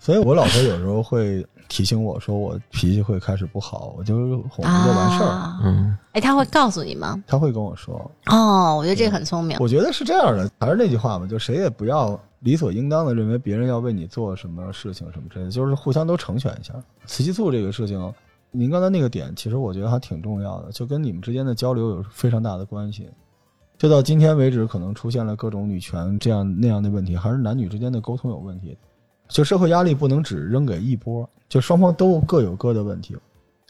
[0.00, 5.28] 所以我老婆有时候会提醒我说我脾气会开始不好，我就哄他就完事儿。
[5.28, 7.22] 啊，嗯哎，他会告诉你吗？
[7.26, 9.56] 他会跟我说，哦，我觉得这个很聪明。
[9.60, 16.72] 我觉得是这样的，还是那句话嘛，就谁也不要理所应当的认为别人要为你做什么事情什么之类的，就是互相都成全一下。
[17.06, 18.12] 雌激素这个事情，
[18.50, 23.10] 您刚才那个点，其实我觉得还挺重要的，就跟你们之间的交流有非常大的关系。
[23.76, 28.74] 就到今天为止，可能出现了各种女权这样那样的问题，还是男女之间的沟通有问题。
[29.28, 33.16] 就社会压力不能只扔给一波，就双方都各有各的问题。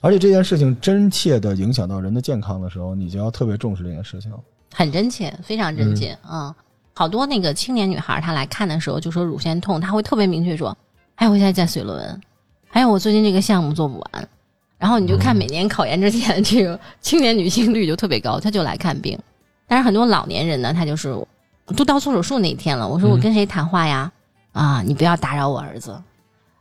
[0.02, 4.30] 而且这件事情真切的影响到人的健康的时候，你就要特别重视这件事情。
[4.74, 6.54] 很真切，非常真切啊、嗯！
[6.92, 10.76] 好多那个青年女孩，她来看的时候就说乳腺痛，她会特别明确说
[11.16, 12.20] ：“哎，我现在在水论文，
[12.68, 14.28] 还有我最近这个项目做不完。”
[14.78, 19.18] 然后你就看每年考研之前，这个青年女性率就特别高，她就来看病。
[19.66, 21.16] 但是很多老年人呢，他就是
[21.74, 24.12] 都到做手术那一天了，我说我跟谁谈话呀？
[24.56, 25.96] 啊，你不要打扰我儿子，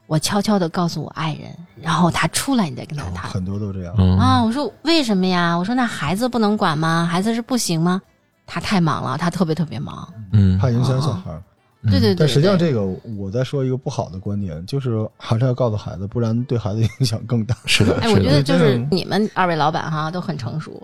[0.08, 1.50] 我悄悄的告诉我爱人，
[1.82, 3.32] 然后他出来你再跟他谈。
[3.32, 3.96] 很多都这样。
[3.98, 5.56] 嗯啊，我说为什么呀？
[5.56, 7.08] 我说那孩子不能管吗？
[7.10, 8.02] 孩子是不行吗？
[8.46, 10.08] 他太忙了，他特别特别忙。
[10.32, 11.42] 嗯怕影响小孩儿。
[11.90, 12.84] 对对对但实际上，这个
[13.18, 17.56] 我在说一个不好的观点，就是还是要告诉孩子，不然对孩子影响更大。
[17.66, 20.82] 是的，哎，我，觉得就是你们二位老板哈都很成熟。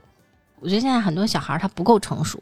[0.60, 2.39] 我觉得现在很多小孩他不够成熟，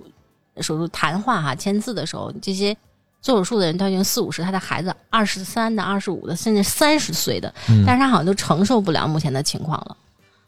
[0.57, 2.75] 手术谈话哈签字的时候，这些
[3.21, 9.97] 做手术的人都已经四五十，他的孩子二十三的、二十五的，甚至三十岁的，嗯但是他好像都承受不了目前的情况了。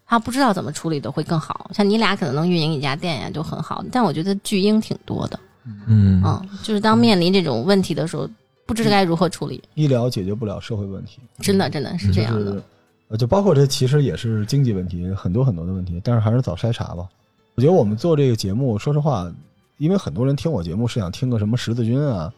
[0.06, 3.84] 他不知道怎么处理的会更好，像你俩可能能运营一家店呀，就很好。
[3.92, 8.30] 但我觉得巨婴挺多的，嗯嗯，就是当面临这种问题的时候，
[8.66, 12.46] 不知该如何处理，医疗解决不了社会问题，真的真的是这样的。
[12.46, 12.64] 就是
[13.08, 17.08] 呃，就包括这其实也是经济问题，很多很多的问题，但是还是早筛查吧。
[17.56, 19.30] 我觉得我们做这个节目，说实话，
[19.78, 22.32] 因为很多人听我节目是想听个什么十字军啊，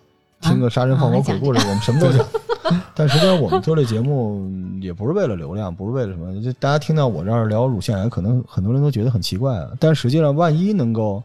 [0.43, 2.25] 听个杀人放火鬼故事，我们什么都讲。
[2.95, 4.49] 但实际上，我们做这节目
[4.82, 6.41] 也不是为了流量，不是为了什么。
[6.41, 9.69] 就大家听到我这儿聊乳腺癌，可能很多人都觉得很奇怪啊。
[9.79, 11.21] 但实际上，万一能够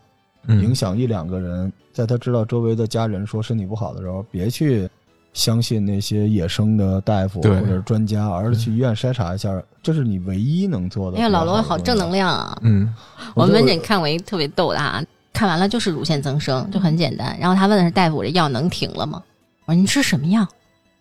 [0.49, 4.89] 影响一两个人，在他知道周围的家人说身体不好的时候，别去
[5.33, 11.19] 相信那些野生的大夫或者是专家，而是去医院筛查一下，这是你唯一能做的。
[11.19, 12.59] 哎呀，老罗好正能量啊！
[12.63, 12.93] 嗯
[13.35, 17.37] 我门诊看过一特别逗的哈，看完了就是乳腺增生，就很简单。
[17.39, 19.23] 然后他问的是大夫，我这药能停了吗？
[19.67, 20.47] 我说您吃什么药？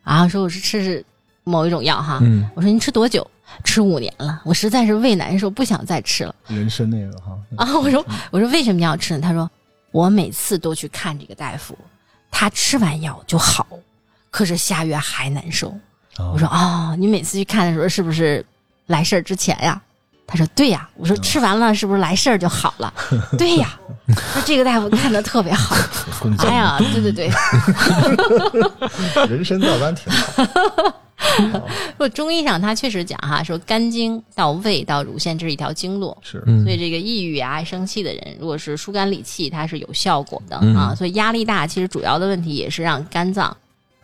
[0.03, 1.05] 啊，说我是吃是
[1.43, 2.19] 某一种药哈。
[2.21, 3.25] 嗯我说您吃多久？
[3.63, 7.79] 吃五年了，我实在是胃难受，不想再吃了人参那个哈，啊！
[7.79, 9.21] 我说我说为什么要吃呢？
[9.21, 9.49] 他说
[9.91, 11.77] 我每次都去看这个大夫，
[12.29, 13.65] 他吃完药就好，
[14.29, 15.69] 可是下月还难受。
[16.17, 18.45] 啊我说哦，你每次去看的时候是不是
[18.87, 19.81] 来事儿之前呀？
[20.27, 20.87] 他说对呀。
[20.95, 22.93] 我说吃完了是不是来事儿就好了？
[23.37, 23.79] 对呀。
[24.33, 25.75] 说这个大夫看的特别好。
[26.45, 27.29] 哎呀，对对对，
[29.27, 30.43] 人参皂苷挺好。
[31.97, 36.17] 不中医上他确实讲哈，说肝经到胃到乳腺这是一条经络。
[36.21, 40.95] 是，嗯所以这个抑郁啊、爱生气的人，如果是疏肝理气，它是有效果的、嗯啊。
[40.95, 43.55] 所以压力大，其实主要的问题也是让肝脏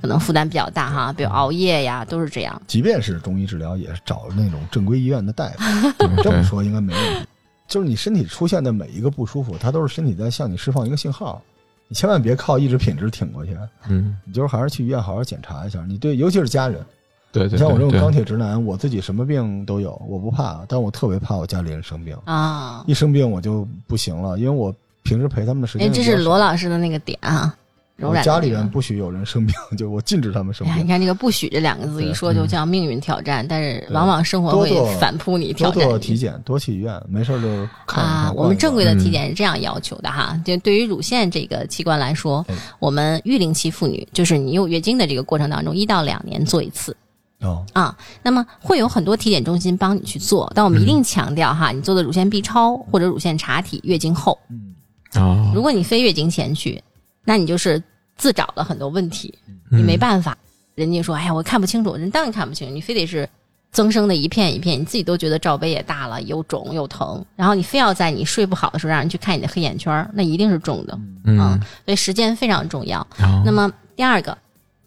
[0.04, 2.62] 可能负担比较大哈，比如熬夜呀，都是这样。
[2.68, 5.64] 即便是中医治疗，也是找那种正规医院的大夫。
[6.22, 7.26] 这么说应该没问题。
[7.70, 11.42] 就是你身体出现的每一个不舒服，它都是身体在向你释放一个信号。
[11.88, 15.86] 你千万别靠意志品质挺过去，嗯，你就是还是去医院好好检查一下。
[15.88, 16.86] 你对，尤其是家人，
[17.32, 22.14] 对对，你像我这种钢铁直男，我自己什么病都有，我不怕，但我特别怕我家里人生病。
[22.26, 25.94] 啊，一生病我就不行了，因为我平时陪他们的时哎，间哎。
[25.94, 27.56] 这是罗老师的那个点啊，
[27.96, 30.88] 柔我家里人不许有人生病， 就我禁止他们生哎呀，你。
[30.88, 35.90] 看这个“不许”这两个字一说就叫命运挑战，但是往往生活会反扑你多挑战你。
[35.90, 37.48] 做体检，多去医院，没事就
[37.86, 38.04] 看一看。
[38.04, 46.98] 啊，我们正规的嗯体检是这样要求的哈，就对于乳腺这个器官来说哎，我们育龄期妇女，就是你有月经的这个过程当中，一到两年做一次
[47.42, 47.96] 哦，啊。
[48.24, 54.40] 那么会有很多体检中心帮你去做，但我们一定强调哈，你做的乳腺 B 超或者乳腺查体，月经后。
[54.50, 54.74] 嗯，
[55.22, 56.84] 啊，如果你非月经前去，
[57.26, 57.82] 那你就是
[58.18, 59.34] 自找了很多问题，
[59.72, 60.38] 嗯你没办法。
[60.76, 63.30] 人家说，哎呀，我看不清楚，人当然看不清楚，你非得是
[63.72, 71.00] 增生的一片一片，你自己都觉得罩杯也大了，又肿又疼，然后你非要在你睡不好的时候让人去看你的黑眼圈儿，那一定是重的。
[71.26, 73.00] 嗯嗯，所以时间非常重要。
[73.20, 74.36] 啊那么第二个，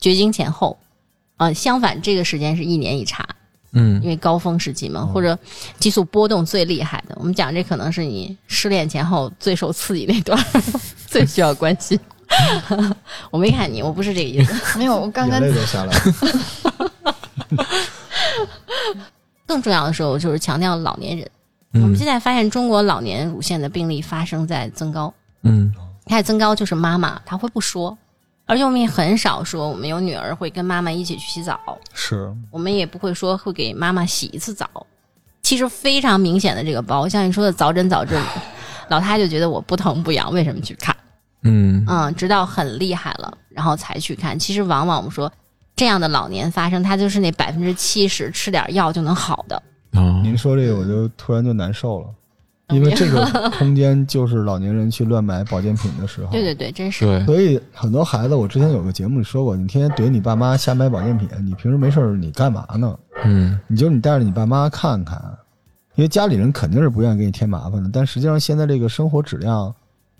[0.01, 0.77] 绝经前后，
[1.37, 3.25] 呃，相反这个时间是一年一查，
[3.73, 5.39] 嗯因为高峰时期嘛，或者
[5.79, 7.15] 激素波动最厉害的。
[7.21, 10.63] 我们讲这可能是你失恋前后最受刺激那段儿，
[11.07, 11.97] 最需要关心。
[13.31, 14.55] 我没看你，我不是这个意思。
[14.79, 16.01] 没有，我刚刚眼泪都下来了。
[19.47, 21.29] 更重要的时候就是强调老年人。
[21.75, 25.13] 我嗯们现在发现中国老年乳腺的病例发生在增高，
[25.43, 25.73] 嗯
[26.07, 27.97] 它的增高就是妈妈她会不说，
[28.47, 31.61] 而且我们也很少说我们有女儿会跟妈妈一起去洗澡，
[31.93, 34.69] 是，我们也不会说会给妈妈洗一次澡。
[35.43, 38.19] 其实非常明显的这个包，像你说的早诊早治，
[38.89, 40.97] 老太就觉得我不疼不痒，为什么去看？
[41.47, 44.39] 嗯嗯，直到很厉害了，然后才去看。
[44.39, 45.31] 其实往往我们说
[45.75, 49.63] 这样的老年发生，它就是那百分之七十吃点药就能好的。
[49.93, 52.07] 啊，您说这个我就突然就难受了，
[52.69, 56.31] 因为这个空间就是老年人去乱买保健品的时候。
[56.37, 57.05] 对对对，真是。
[57.05, 62.99] 对，所以很多孩子，我之前有个节目里说过，你天天怼你爸妈瞎买保健品，你平时没事儿你干嘛呢？
[63.25, 65.19] 嗯你就你带着你爸妈看看，
[65.95, 67.89] 因为家里人肯定是不愿意给你添麻烦的。
[67.91, 69.75] 但实际上现在这个生活质量、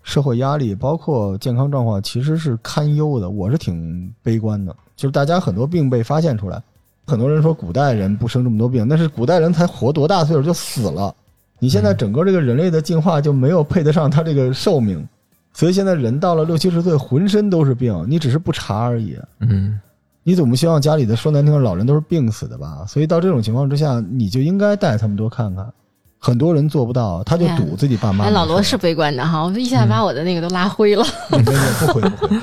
[0.07, 3.29] 社会压力，包括健康状况，其实是堪忧的。
[3.29, 6.63] 我是挺悲观的，就是大家很多病被发现出来，
[7.05, 11.13] 很多人说古代人不生这么多病，但是古代人才活多大岁数就死了。
[11.59, 15.05] 你现在整个这个人类的进化就没有配得上他这个寿命，
[15.53, 19.19] 所以现在人到了六七十岁，浑身都是病，你只是不查而已。
[19.41, 19.79] 嗯
[20.23, 22.85] 你总不希望家里的说难听的老人都是病死的吧？
[22.87, 25.73] 所以到这种情况之下，你就应该带他们多看看。
[26.19, 28.25] 很多人做不到，他就赌自己爸妈。
[28.25, 31.05] 哎，老罗是悲观的哈，我一下把我的那个都拉灰了。
[31.31, 32.39] 没有不灰不灰。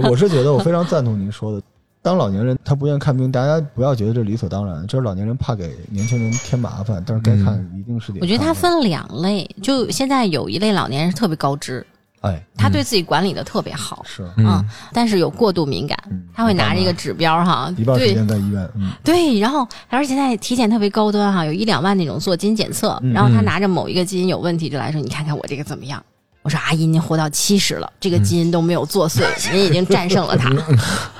[0.00, 1.62] 我我是觉得我非常赞同您说的，
[2.02, 8.22] 当老年人他不愿意看病，大家不要觉得这理所当然，这是老年人怕给年轻人添麻烦，但是该看一定是得看。
[8.22, 11.86] 我觉得它分两类，就现在有一类老年人特别高知，
[12.20, 26.02] 哎他对自己管理的特别好，是，嗯嗯，但是有过度敏感，嗯他会拿着一个指标哈，一半时对间在医院，嗯，对，然后而且现在体检特别高端哈，有一两万那种做基因检测，嗯然后他拿着某一个基因有问题就来说，你看看我这个怎么样？
[26.42, 30.48] 我说阿姨，您活到七十了，这个基因都没有作祟， 您已经战胜了它。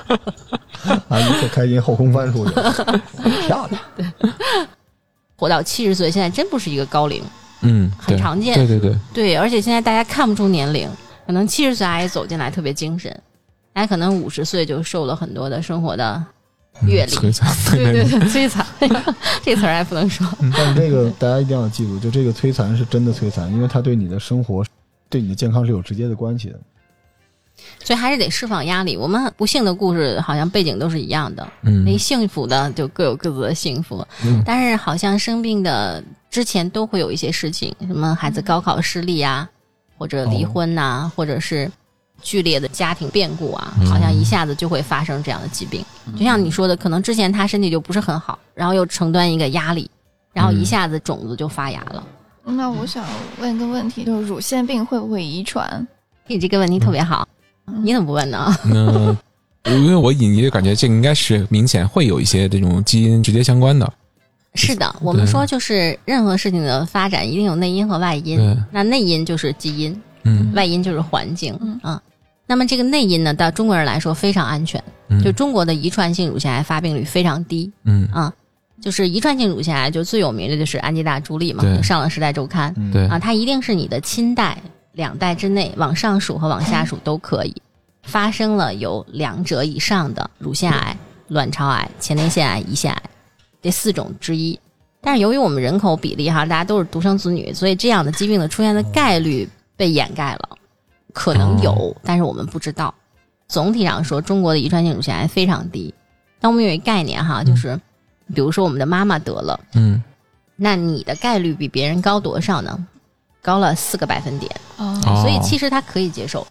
[1.09, 2.53] 啊，一个开心后空翻出去，
[3.47, 4.05] 漂亮，对
[5.35, 7.23] 活到七十岁，现在真不是一个高龄，
[7.61, 10.89] 嗯，很常见对对对，对，而且现在大家看不出年龄，
[11.25, 13.15] 可能七十岁阿姨走进来特别精神，
[13.73, 16.23] 大家可能五十岁就受了很多的生活的
[16.83, 18.65] 阅历，摧残，对对对，摧残，
[19.43, 20.27] 这词儿还不能说。
[20.57, 24.65] 但这个大家一定要记住，就这个摧残是真的摧残，因为它对你的生活、
[25.09, 26.59] 对你的健康是有直接的关系的。
[27.83, 28.95] 所以还是得释放压力。
[28.95, 39.49] 我们不幸的故事好像背景都是一样的，嗯那幸福的就各有各自的幸福，嗯但是好像生病的之前都会有一些事情，什么孩子高考失利啊，
[39.97, 41.69] 或者离婚呐、或者是
[42.21, 45.83] 剧烈的家庭变故啊，嗯好像一下子就会发生这样的疾病。
[46.17, 49.89] 就像你说的，可能之前他身体就不是很好，然后又承担一个压力，
[50.33, 52.03] 然后一下子种子就发芽了。
[52.43, 53.05] 那我想
[53.39, 55.87] 问个问题，就是乳腺病会不会遗传？
[56.27, 57.27] 你这个问题特别好，
[57.83, 58.55] 你怎么不问呢？
[58.65, 59.15] 那
[59.77, 63.91] 因为我隐约感觉这个应该是明显会有一些这种基因直接相关的，
[64.55, 70.51] 是的，我们说就是任何事情的发展一定有内因和外因，那内因就是基因，嗯。
[70.53, 71.79] 外因就是环境嗯。
[71.83, 72.01] 啊。
[72.47, 75.23] 那么这个内因呢，到中国人来说非常安全，嗯。
[75.23, 78.07] 就中国的遗传性乳腺癌发病率非常低嗯。
[78.11, 78.33] 啊。
[78.81, 83.07] 就是遗传性乳腺癌，就最有名的就是安吉丽朱莉嘛，上了《时代周刊》嗯，对。
[83.07, 84.57] 啊，它一定是你的亲代、
[84.93, 87.61] 两代之内往上数和往下数都可以
[88.03, 90.97] 发生了有两者以上的乳腺癌、
[91.29, 93.01] 卵巢癌、前列腺癌、胰腺癌
[93.61, 94.59] 这四种之一。
[94.99, 100.49] 但是由于我们人口比例哈，大家都是独生子女，所以这样的疾病的出现的概率被掩盖了，
[101.13, 102.93] 可能有，但是我们不知道。
[103.47, 105.93] 总体上说，中国的遗传性乳腺癌非常低。
[106.39, 107.79] 但我们有一个概念哈，就是
[108.33, 110.03] 比如说我们的妈妈得了，嗯
[110.55, 112.87] 那你的概率比别人高多少呢？
[113.41, 116.45] 高了四个百分点，所以其实他可以接受，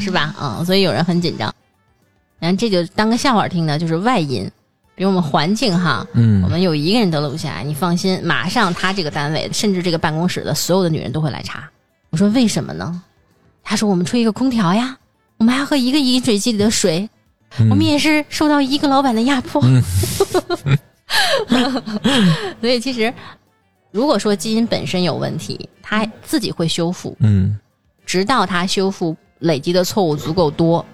[0.00, 0.34] 是吧？
[0.40, 1.54] 嗯，所以有人很紧张。
[2.38, 4.50] 然后这就当个笑话听的，就是外因，
[4.94, 11.68] 比如我们环境哈，嗯我们有一个人得了乳腺癌，你放心，马上他这个单位甚至这个办公室的所有的女人都会来查。
[12.10, 13.02] 我说为什么呢？
[13.62, 14.96] 他说我们吹一个空调呀，
[15.36, 17.08] 我们还喝一个饮水机里的水，
[17.58, 19.62] 嗯我们也是受到一个老板的压迫。
[19.64, 19.82] 嗯
[22.60, 23.12] 所以其实，
[23.92, 27.56] 如果说基因本身有问题，它自己会修复，嗯
[28.04, 30.84] 直到它修复累积的错误足够多，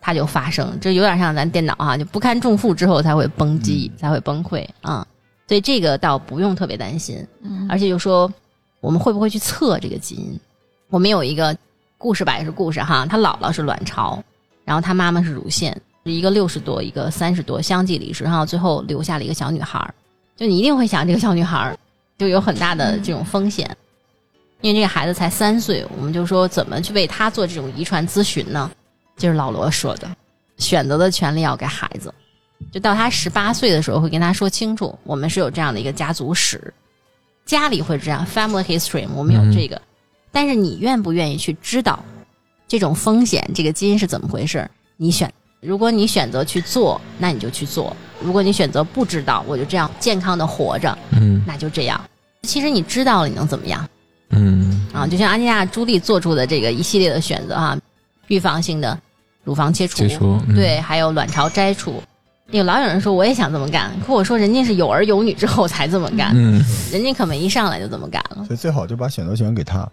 [0.00, 0.78] 它就发生。
[0.80, 5.04] 这有点像咱电脑哈、就不堪重负之后才会崩机，才会崩溃啊、
[5.48, 7.26] 所以这个倒不用特别担心。
[7.42, 8.32] 嗯而且就说
[8.80, 10.38] 我们会不会去测这个基因？
[10.90, 11.56] 我们有一个
[11.96, 13.06] 故事吧，也是故事哈。
[13.06, 14.22] 他姥姥是卵巢，
[14.64, 19.94] 然后他妈妈是乳腺，一个六十多，一个三十多，相继离世，然后最后留下了一个小女孩儿。
[20.36, 21.78] 就你一定会想，这个小女孩儿
[22.22, 23.68] 就有很大的这种风险，
[24.60, 28.70] 因为这个孩子才三岁，我们就说怎么去为他做这种遗传咨询呢？
[29.16, 30.08] 就是老罗说的，
[30.56, 32.14] 选择的权利要给孩子。
[32.70, 36.72] 就到他十八岁的时候，会跟他说清楚，我们是有这样的一个家族史，
[37.44, 39.82] 家里会这样，family history，我们有这个，
[40.30, 41.98] 但是你愿不愿意去知道
[42.68, 44.70] 这种风险，这个基因是怎么回事？
[44.96, 45.28] 你选，
[45.60, 52.00] 如果你选择去做，那你就去做；如果你选择不知道，我就这样健康的活着，嗯那就这样。
[52.48, 53.88] 其实你知道了，你能怎么样
[54.30, 55.06] 嗯啊？
[55.06, 57.78] 就像安吉亚朱莉做出的这个一系列的选择啊，
[58.26, 58.98] 预防性的
[59.44, 62.02] 乳房切除，对，还有卵巢摘除。
[62.50, 68.44] 有老有人说我也想这么干，可我说人家是有儿有女之后才这么干，嗯人家可没一上来就这么干了。
[68.44, 69.88] 所以最好就把选择权给他。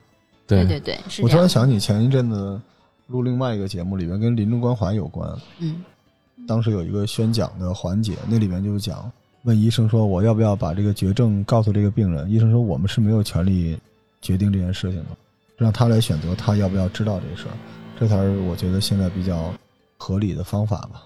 [0.48, 1.48] 对对对，是我突然。
[1.48, 2.60] 想起前一阵子
[3.06, 5.84] 录另外一个节目，里面跟临终关怀有关，嗯
[6.48, 9.10] 当时有一个宣讲的环节，那里面就是讲
[9.44, 12.30] 问医生说我要不要把这个绝症告诉这个病人？
[12.30, 13.78] 医生说我们是没有权利
[14.22, 15.10] 决定这件事情的，
[15.58, 17.56] 让他来选择他要不要知道这事儿，
[18.00, 19.54] 这才是我觉得现在比较
[19.98, 21.04] 合理的方法吧。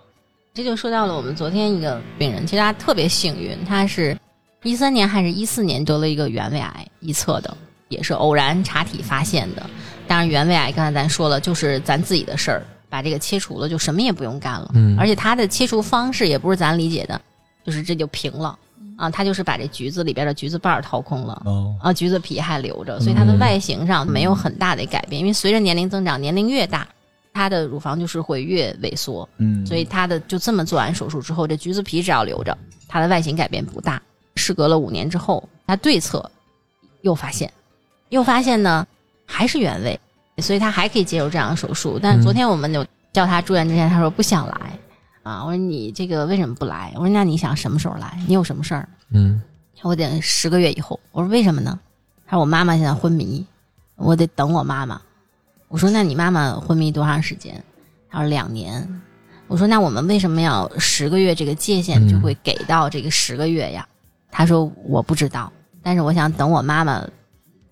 [0.54, 4.18] 这就说到了我们昨天一个病人，其实他特别幸运，他是
[4.64, 7.56] 一三年还是一四年得了一个原位癌一侧的，
[7.90, 9.64] 也是偶然查体发现的。
[10.08, 14.72] 当然，原位癌刚才咱说了，就是咱自己的事儿，把这个切除了，就什么也不用干了。
[14.74, 17.20] 嗯而且他的切除方式也不是咱理解的，
[17.64, 18.58] 就是这就平了
[18.98, 21.42] 啊，他就是把这橘子里边的橘子瓣儿掏空了。
[21.46, 25.20] 哦，啊，橘子皮还留着，所以它的外形上没有很大的改变。
[25.20, 26.88] 因为随着年龄增长，年龄越大，
[27.34, 32.56] 它的乳房就是会越萎缩，嗯，所以它的就这么做完手术之后，这橘子皮只要留着，
[32.88, 34.02] 它的外形改变不大。
[34.36, 36.30] 事隔了五年之后，他对侧
[37.02, 37.52] 又发现，
[38.10, 38.86] 又发现呢
[39.26, 40.00] 还是原位，
[40.38, 42.00] 所以他还可以接受这样的手术。
[42.02, 44.78] 但是昨天我们就叫他住院之前，他说不想来
[45.24, 45.44] 啊。
[45.44, 46.92] 我说你这个为什么不来？
[46.96, 48.22] 我说那你想什么时候来？
[48.28, 48.88] 你有什么事儿？
[49.10, 49.42] 嗯
[49.82, 50.98] 我得十个月以后。
[51.12, 51.78] 我说为什么呢？
[52.26, 53.46] 他说我妈妈现在昏迷，
[53.96, 55.02] 我得等我妈妈。
[55.68, 57.62] 我说那你妈妈昏迷多长时间？
[58.10, 59.02] 他说两年。
[59.48, 63.86] 我说那我们为什么要十个月这个界限就会给到这个十个月呀？
[64.32, 65.52] 他说我不知道，
[65.84, 67.06] 但是我想等我妈妈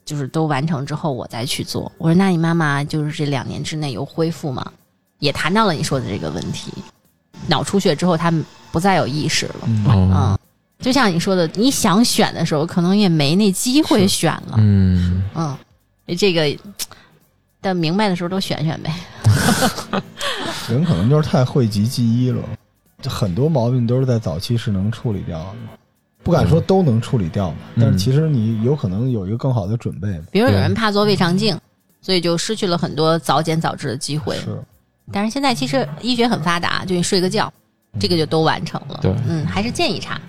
[0.04, 1.90] 就是都完成之后我再去做。
[1.98, 4.70] 我说那你妈妈就是这两年之内有恢复吗？
[5.20, 6.74] 也谈到了你说的这个问题，
[7.48, 8.34] 脑出血之后他
[8.72, 9.54] 不再有意识了。
[9.68, 10.38] 嗯
[10.80, 14.56] 就像你说的，你想选的时候，可能也没那机会选了。
[14.58, 15.56] 嗯，嗯，
[16.18, 16.58] 这个
[17.62, 18.92] 但明白的时候都选选呗。
[20.68, 22.42] 人可能就是太讳疾忌医了，
[23.00, 25.56] 就很多毛病都是在早期是能处理掉的，
[26.24, 30.20] 不敢说都能处理掉，但是其实你有可能有一个更好的准备。
[30.32, 31.56] 比如有人怕做胃肠镜，
[32.02, 34.36] 所以就失去了很多早检早治的机会。
[34.38, 34.60] 是，
[35.12, 37.52] 但是现在其实医学很发达，就你睡个觉，
[38.00, 39.00] 这个就都完成了。
[39.02, 40.20] 对嗯，还是建议查。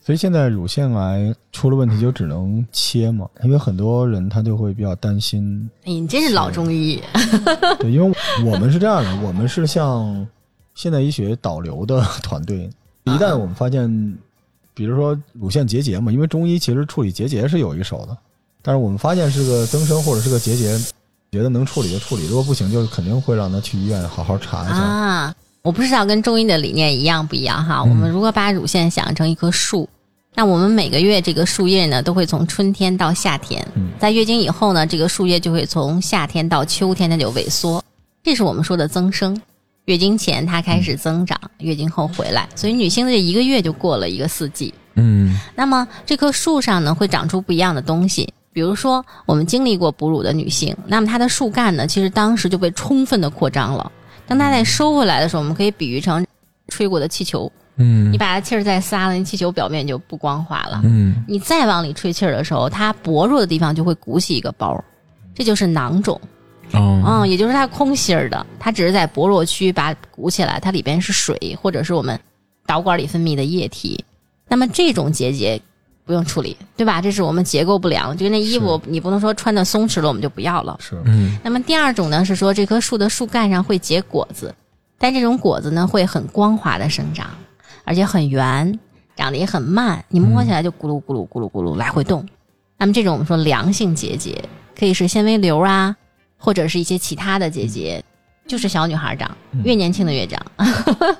[0.00, 7.02] 所以现在乳腺癌出了问题就只能切嘛，因为很多人他就会比较担心，哎，你真是老中医。
[7.80, 10.26] 对，因为我们是这样的，我们是像
[10.74, 12.68] 现代医学导流的团队，
[13.04, 14.18] 一旦我们发现，
[14.74, 18.14] 比如说乳腺结节嘛，因为中医其实处理结节是有一手的，
[18.60, 20.78] 但是我们发现是个增生或者是个结节，
[21.34, 24.74] 觉得能处理就处理， 如果不行就肯定会让他去医院好好查一下。
[24.74, 27.80] 啊，我不知道跟中医的理念一样不一样哈。
[27.80, 29.88] 嗯我们如果把乳腺想象成一棵树，
[30.36, 37.82] 那我们每个月这个树叶呢，都会从春天到夏天，嗯在月经以后呢，这个树叶就会从夏天到秋天它就萎缩，
[38.22, 39.36] 这是我们说的增生。
[39.86, 44.72] 月经前它开始增长，月经后回来，所以女性的这一个月就过了一个四季。
[44.94, 48.32] 嗯，那么这棵树上呢，会长出不一样的东西。
[48.54, 53.92] 比如说，我们经历过哺乳的女性，那么她的树干呢，其实当时就被充分的扩张了。
[54.26, 56.24] 当它在收回来的时候，我们可以比喻成
[56.68, 57.50] 吹过的气球。
[57.76, 60.80] 嗯你，把它气儿再撒了，那气球表面就不光滑了。
[60.84, 64.82] 嗯，你再往里吹气儿的时候，它薄弱的地方就会鼓起一个包，
[65.34, 66.18] 这就是囊肿。
[66.72, 72.18] 哦，嗯，也就是它空心儿的，它只是在薄弱区把鼓起来，它里边是水或者是我们
[72.64, 74.04] 导管里分泌的液体。
[74.46, 75.60] 那么这种结节
[76.04, 77.00] 不用处理，对吧？
[77.00, 80.76] 这是我们结构不良，就跟那衣服你不能说穿的松弛了我们就不要了。
[80.80, 84.54] 是，嗯，那么第二种呢是说这棵树的树干上会结果子，
[84.98, 87.30] 但这种果子呢会很光滑的生长，
[87.84, 88.78] 而且很圆，
[89.16, 92.26] 长得也很慢，你摸起来就咕噜咕噜咕噜咕噜来回动。
[92.76, 94.44] 那么这种我们说良性结节，
[94.78, 95.96] 可以是纤维瘤啊，
[96.36, 98.04] 或者是一些其他的结节，
[98.46, 100.44] 就是小女孩长，嗯越年轻的越长。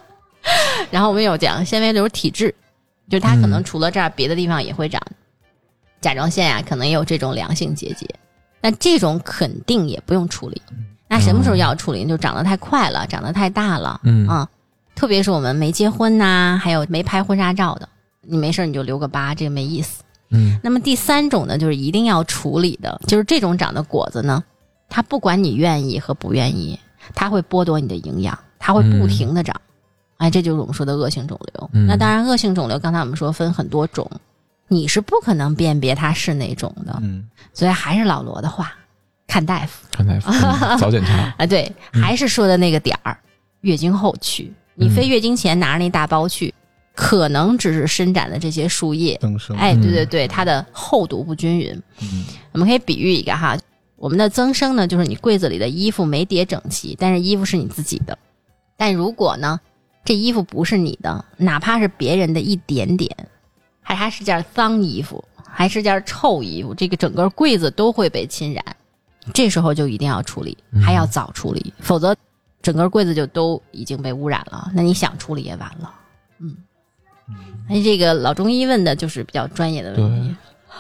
[0.91, 2.55] 然后我们有讲纤维瘤体质，
[3.15, 5.01] 就是它可能除了这儿，别的地方也会长。
[6.01, 8.05] 甲状腺呀、可能也有这种良性结节，
[8.61, 10.61] 那这种肯定也不用处理。
[11.07, 12.05] 那什么时候要处理？
[12.07, 14.49] 就长得太快了，长得太大了，嗯啊，
[14.97, 17.89] 特别是我们没结婚呐、还有没拍婚纱照的，
[18.23, 20.03] 你没事你就留个疤，这个没意思。
[20.31, 24.43] 嗯，那么第三种呢，就是一定要处理的，就是这种长的果子呢，
[24.89, 26.77] 它不管你愿意和不愿意，
[27.15, 29.55] 它会剥夺你的营养，它会不停的长。
[30.25, 31.71] 哎，这就是我们说的恶性肿瘤。
[31.75, 34.11] 嗯那当然，恶性肿瘤刚才我们说分很多种，
[34.69, 38.73] 你是不可能辨别它是哪种的，嗯，所以还是老罗的话，
[39.27, 39.87] 看大夫。
[39.91, 43.19] 看大夫， 嗯早检查，啊，对，还是说的那个点儿，
[43.61, 46.55] 月经后去，你非月经前拿着那大包去，
[46.95, 51.83] 可能只是伸展的这些树叶，增生，哎，对对对，它的厚度不均匀。
[52.01, 53.59] 嗯我们可以比喻一个哈，
[53.97, 58.17] 我们的增生呢，就是你柜子里的衣服没叠整齐，但是衣服是你自己的。
[58.77, 59.61] 但如果呢，
[60.05, 63.11] 这衣服不是你的，哪怕是别人的一点点，
[63.81, 68.65] 还还是件脏衣服，还是件臭衣服，这个整个柜子都会被侵染。
[69.33, 72.15] 这时候就一定要处理，还要早处理，否则
[72.61, 74.71] 整个柜子就都已经被污染了。
[74.75, 75.95] 那你想处理也晚了。
[76.41, 76.55] 嗯，
[77.71, 80.29] 哎，这个老中医问的就是比较专业的问题。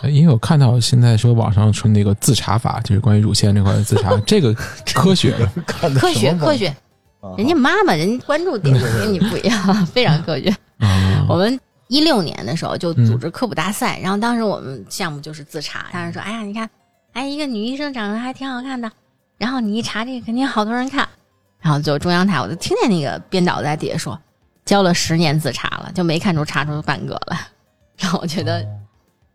[0.02, 4.52] 呃因为我看到现在说网上说那个自查法，就是关于乳腺这块自查， 这个
[4.92, 5.30] 科学，
[5.80, 6.76] 的科学科学，啊
[7.36, 10.48] 人家妈妈，人家关注点跟你不一样，非常科学。
[10.78, 11.58] 啊 我们
[11.88, 16.68] 一六年的时候就组织科普大赛，然后当时我们项目就是自查，当时说，哎呀，你看，
[17.12, 18.90] 哎，一个女医生长得还挺好看的，
[19.38, 21.08] 然后你一查这个，肯定好多人看。
[21.60, 24.20] 然后就中央台，我就听见那个编导在底下说，
[24.66, 27.38] 教了十年自查了，就没看出查出半个来。
[27.96, 28.66] 然后我觉得，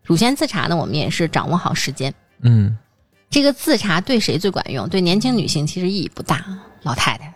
[0.04, 2.14] 乳腺自查呢，我们也是掌握好时间。
[2.42, 2.76] 嗯
[3.28, 4.88] 这个自查对谁最管用？
[4.88, 6.44] 对年轻女性其实意义不大，
[6.82, 7.32] 老太太。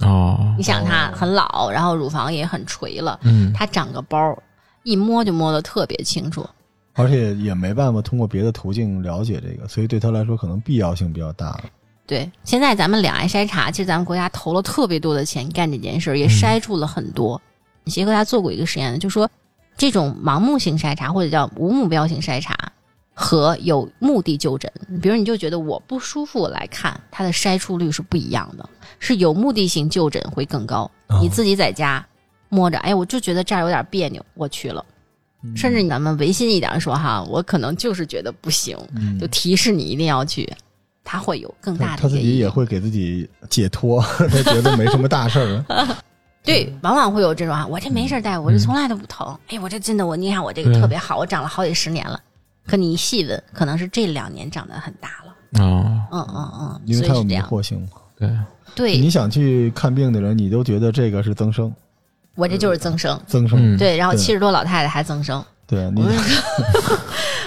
[0.00, 4.36] 哦你想她很老，然后乳房也很垂了，嗯她长个包，
[4.82, 6.46] 一摸就摸得特别清楚。
[6.94, 11.56] 而且也没办法通过别的途径了解这个，所以对他来说可能必要性比较大。
[12.06, 17.40] 对，现在咱们两癌筛查，其实咱们国家投了特别多的钱干这件事儿，也筛出了很多。
[17.86, 19.30] 协和家做过一个实验，就说
[19.76, 22.56] 这种盲目性筛查或者叫无目标性筛查
[23.20, 24.70] 和有目的就诊，
[25.02, 28.68] 比如你就觉得我不舒服来看，它的筛出率是不一样的，
[29.00, 30.88] 是有目的性就诊会更高。
[31.08, 32.06] 哦你自己在家
[32.48, 34.84] 摸着，哎，我就觉得这儿有点别扭，我去了。
[35.56, 40.48] 甚至咱们违心一点说哈，我可能就是觉得不行，嗯就提示你一定要去，
[41.02, 44.00] 他会有更大的他自己也会给自己解脱，
[44.30, 45.96] 他觉得没什么大事儿。
[46.44, 49.36] 对，往往会有这种啊，我这没事儿大夫，我这从来都不疼。
[49.48, 52.20] 哎，我这真的，我你看我这个特别好，我长了好几十年了。
[52.68, 55.64] 可你一细问，可能是这两年长得很大了。
[55.64, 57.34] 啊，嗯嗯嗯，因为它有迷。
[57.38, 57.88] 惑性嘛。
[58.16, 58.30] 对，
[58.74, 61.72] 对你想去看病的人，你都觉得这个是增生，
[62.34, 63.18] 我这就是增生。
[63.26, 63.58] 增生。
[63.58, 65.42] 嗯，对，然后七十多老太太还增生。
[65.66, 66.98] 对你我们说，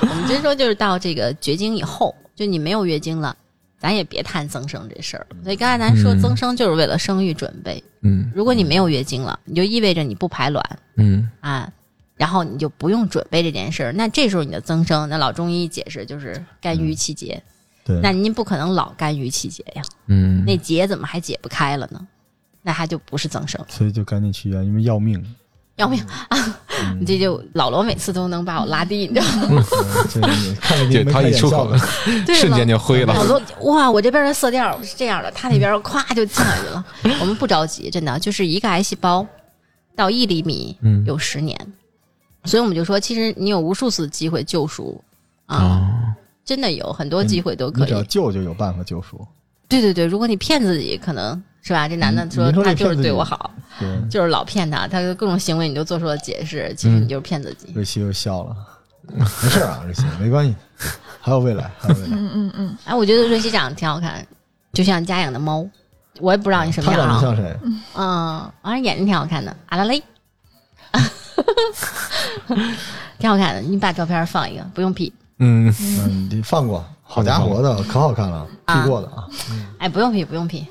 [0.02, 3.36] 我们真说就是到这个绝经以后，就你没有月经了，
[3.80, 5.28] 咱也别谈增生这事儿。
[5.44, 7.84] 所以刚才咱说嗯增生就是为了生育准备。
[8.04, 10.64] 嗯如果你没有月经了，你就意味着你不排卵
[10.98, 11.70] 嗯啊，
[12.22, 13.92] 然后你就不用准备这件事儿。
[13.94, 17.42] 那这时候你的增生，那老中医解释就是肝郁气结。
[17.84, 22.00] 对，那您不可能老肝郁气结呀，嗯，那结怎么还解不开了呢？
[22.62, 25.36] 那它就不是增生，所以就赶紧去医院，因为要命。
[25.78, 26.00] 要命！
[26.28, 26.38] 啊
[27.00, 29.64] 你这就老罗每次都能把我拉低，你知道吗？
[30.62, 31.76] 看着你 就他一出口
[32.40, 36.86] 瞬间就灰了老罗哇，我这边的色调是这样的，他那边咵就进来了。
[37.20, 39.26] 我们不着急，真的就是一个癌细胞
[39.96, 41.58] 到一厘米嗯有十年，
[42.46, 45.02] 所以我们就说，其实你有无数次机会救赎
[45.46, 48.06] 啊，啊，真的有很多机会都可你只要以。
[48.06, 49.26] 救就有办法救赎。
[49.68, 51.88] 对对对，如果你骗自己，可能是吧？
[51.88, 57.72] 这男的说他就是对我好，对， 就是老骗他，他的各种行为你都做出了解释，其实你就是骗自己。
[57.74, 58.56] 瑞希又笑了，
[59.14, 60.56] 没事啊，瑞希没关系，
[61.22, 62.08] 还有未来，还有未来。
[62.12, 64.26] 嗯嗯嗯，哎，我觉得瑞希长得挺好看，
[64.74, 65.66] 就像家养的猫。
[66.20, 67.60] 我也不知道你什么样啊，长得像谁？
[67.96, 70.04] 嗯，反正眼睛挺好看的，阿拉蕾，
[73.20, 73.62] 挺好看的。
[73.62, 79.28] 你把照片放一个，不用 P，嗯，嗯，你放过，好家伙的，可好看了，P 啊过的啊。
[79.78, 80.66] 哎，不用 P，不用 P，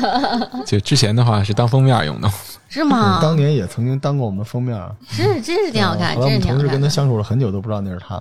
[0.66, 2.30] 就之前的话是当封面用的，
[2.68, 3.20] 是吗？
[3.22, 4.76] 当年也曾经当过我们封面，
[5.08, 6.40] 是，真是挺好看，我们。
[6.40, 8.20] 同事跟他相处了很久，都不知道那是他。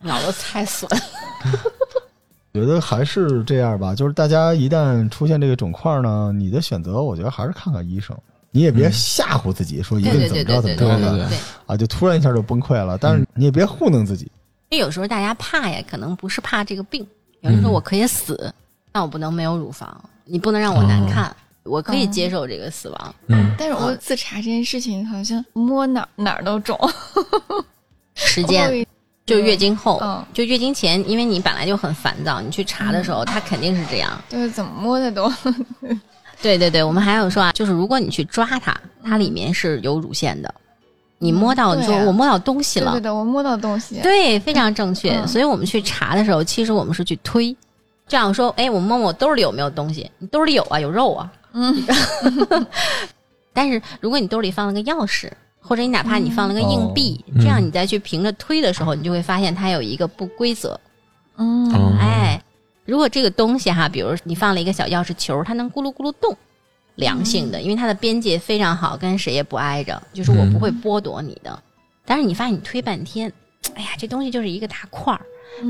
[0.00, 0.88] 脑子太损，
[2.52, 8.16] 觉得还是这样吧，就是大家一旦出现这个肿块呢，你的选择，我觉得还是看看医生。
[8.56, 11.30] 你也别吓唬自己，说一对定怎么着对对对怎么着的。
[11.66, 12.96] 啊，就突然一下就崩溃了。
[12.96, 14.24] 但是你也别糊弄自己，
[14.70, 17.06] 因为有时候大家怕呀，可能不是怕这个病，
[17.42, 18.50] 有人说我可以死，
[18.90, 23.14] 但我不能没有乳房，你不能让我难看，我可以接受这个死亡。
[23.26, 23.54] 嗯。
[23.58, 26.78] 但是我自查这件事情，好像摸哪儿哪儿都肿。
[28.14, 28.86] 时间
[29.26, 30.24] 就月经后，嗯。
[30.32, 34.18] 就月经前，因为你本来就很烦躁，你去查的时候，它肯定是这样。
[34.30, 35.30] 就是怎么摸的都，
[36.42, 40.54] 对对对，我们还有说啊，就是如果你去抓它，它里面是有乳腺的，
[41.18, 44.00] 你摸到，你说我摸到东西了对对，对，我摸到东西。
[44.02, 45.16] 对，非常正确。
[45.16, 47.54] 嗯所以我们去查的时候，其实我们是去推，
[48.06, 50.10] 这样说，哎，我摸摸我兜里有没有东西？
[50.18, 51.32] 你兜里有啊，有肉啊。
[51.52, 51.74] 嗯，
[53.54, 55.30] 但是如果你兜里放了个钥匙，
[55.60, 60.78] 或者你哪怕你放了个硬币，嗯这样你再去凭着推的时候，你就会发现它有一个不规则。
[61.38, 62.40] 嗯哦哎，
[62.86, 66.34] 如果这个东西哈，比如你放了一个小钥匙球，它能咕噜咕噜动，
[66.94, 71.62] 良性的，因为它的边界非常好，跟谁也不挨着，就是我不会剥夺你的。
[72.04, 73.30] 但是你发现你推半天，
[73.74, 75.20] 哎呀，这东西就是一个大块儿，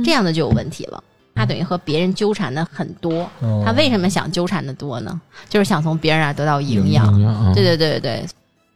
[0.05, 1.03] 这样的就有问题了。
[1.35, 5.21] 他等于和别人纠缠的很多，哦他为什么想纠缠的多呢？
[5.49, 7.07] 就是想从别人那儿得到营养。
[7.15, 8.27] 营养啊，对对对对对，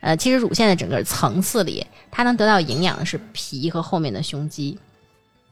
[0.01, 4.79] 呃，其实乳腺的整个层次里，它能得到营养的是皮和后面的胸肌。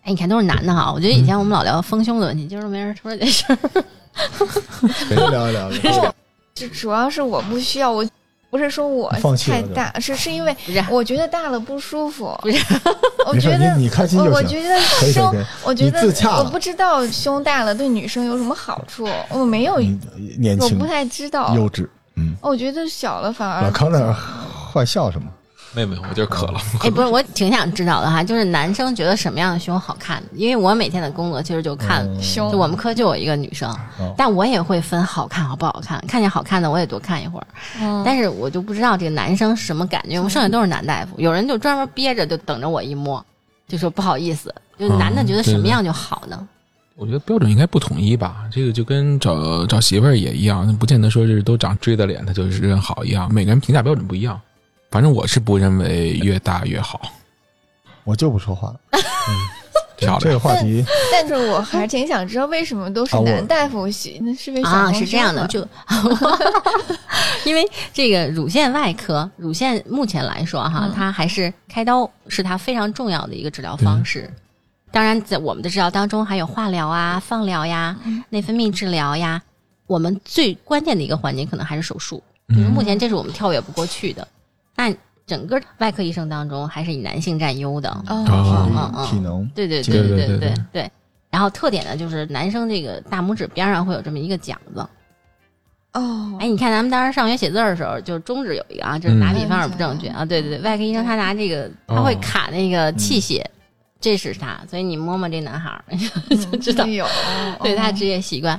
[0.02, 3.56] 哎，你看都是男的哈，我觉得以前我们老聊丰胸的问题，今儿没人说这事儿。
[5.08, 5.68] 可以聊一聊。
[5.68, 6.14] 聊一聊
[6.54, 8.04] 这主要是我不需要，我
[8.50, 9.12] 不是说我
[9.46, 10.56] 太大，是是因为
[10.90, 12.36] 我觉得大了不舒服。
[12.42, 12.58] 不是，
[13.28, 14.80] 我觉得你你开心就行我我觉得
[15.12, 19.78] 胸，我觉得自洽我不知道胸大了对女生有什么好处，我没有，
[20.38, 21.54] 年轻我不太知道。
[21.54, 21.86] 幼稚，
[22.16, 25.28] 嗯，我觉得小了反老而康在那坏笑什么？
[25.74, 30.22] 妹妹，我就是渴了，哎，不是，我挺想知道的哈，就是男生觉得什么样的胸好看？
[30.34, 37.46] 因为我每天的工作其实就看，就我们科就有一个女生，哦但我也会分好看好不好看，看见好看的我也多看一会儿。
[37.80, 43.24] 嗯但是我就不知道这个男生是什么感觉，我们剩下都是男大夫，有人就专门憋着就等着我一摸，
[43.68, 46.48] 就说不好意思，就男的觉得什么样就好呢？
[46.96, 54.40] 我觉得标准应该不统一吧，这个就跟找找媳妇儿也一样，不见得说是都长锥子脸，他就是人好一样，每个人评价标准不一样。
[54.90, 57.00] 反正我是不认为越大越好，
[58.04, 58.74] 我就不说话。
[59.96, 60.32] 这 漂亮。
[60.32, 65.68] 个话题但是我还挺想知道为什么都是男大夫洗，那是为小啊，是这样的，书就
[67.44, 74.32] 因为这个乳腺外科，乳腺目前来说哈，嗯它还是开刀是它非常重要的一个治疗方式。
[74.90, 77.94] 当然，在我们的治疗当中，还有化疗啊、放疗呀、
[78.30, 79.42] 内分泌治疗呀。
[79.86, 84.26] 我们最关键的一个环节，可能还是手术，就是目前这是我们跳跃不过去的。
[84.78, 84.94] 那
[85.26, 87.90] 整个外科医生当中还是以男性占优的。
[88.06, 89.06] 哦。
[89.10, 89.46] 体能。
[89.54, 90.90] 对对对对对对对。
[91.30, 94.80] 然后特点呢就是男生这个大拇指边上会有这么一个桨子。
[95.92, 96.38] 哦。
[96.40, 100.24] 哎，你看咱们当时上学写字的时候，就中指有一个啊，就是拿笔方式不正确啊。
[100.24, 103.44] 对对对，外科医生他拿这个，他会卡那个器械。
[104.00, 105.82] 这是他，所以你摸摸这男孩，
[106.30, 106.84] 就知道。
[107.60, 108.58] 对，他职业习惯。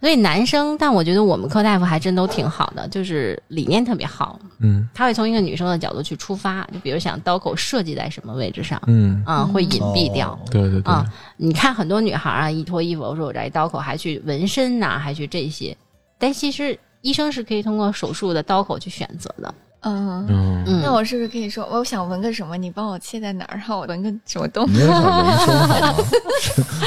[0.00, 4.38] 所以男生，但我觉得我们科大夫还真都挺好的，就是理念特别好。
[4.60, 10.30] 嗯他会从一个女生的角度去出发，就比如想刀口设计在什么位置上，嗯，啊、会隐蔽掉。
[10.30, 11.04] 哦对对对，啊
[11.36, 15.76] 你看很多女孩啊，一脱衣服，我说我这一刀口，还去纹身呐、还去这些，
[16.18, 19.52] 但其实医生是可以通过手术的刀口去选择的。
[19.80, 20.26] 嗯。
[20.28, 24.74] 嗯嗯，那我是不是可以说，我想纹个什么，你帮我切在哪儿，然后我纹个什么东西？
[24.74, 26.04] 你想纹身好吗？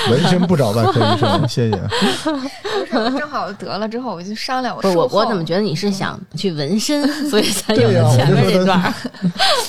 [0.11, 1.77] 纹身不找外科医生，谢谢。
[2.27, 8.93] 不是，正好得了之后，我就商量我说我，我怎么觉得你是想去纹身， 所以才有前面这段儿。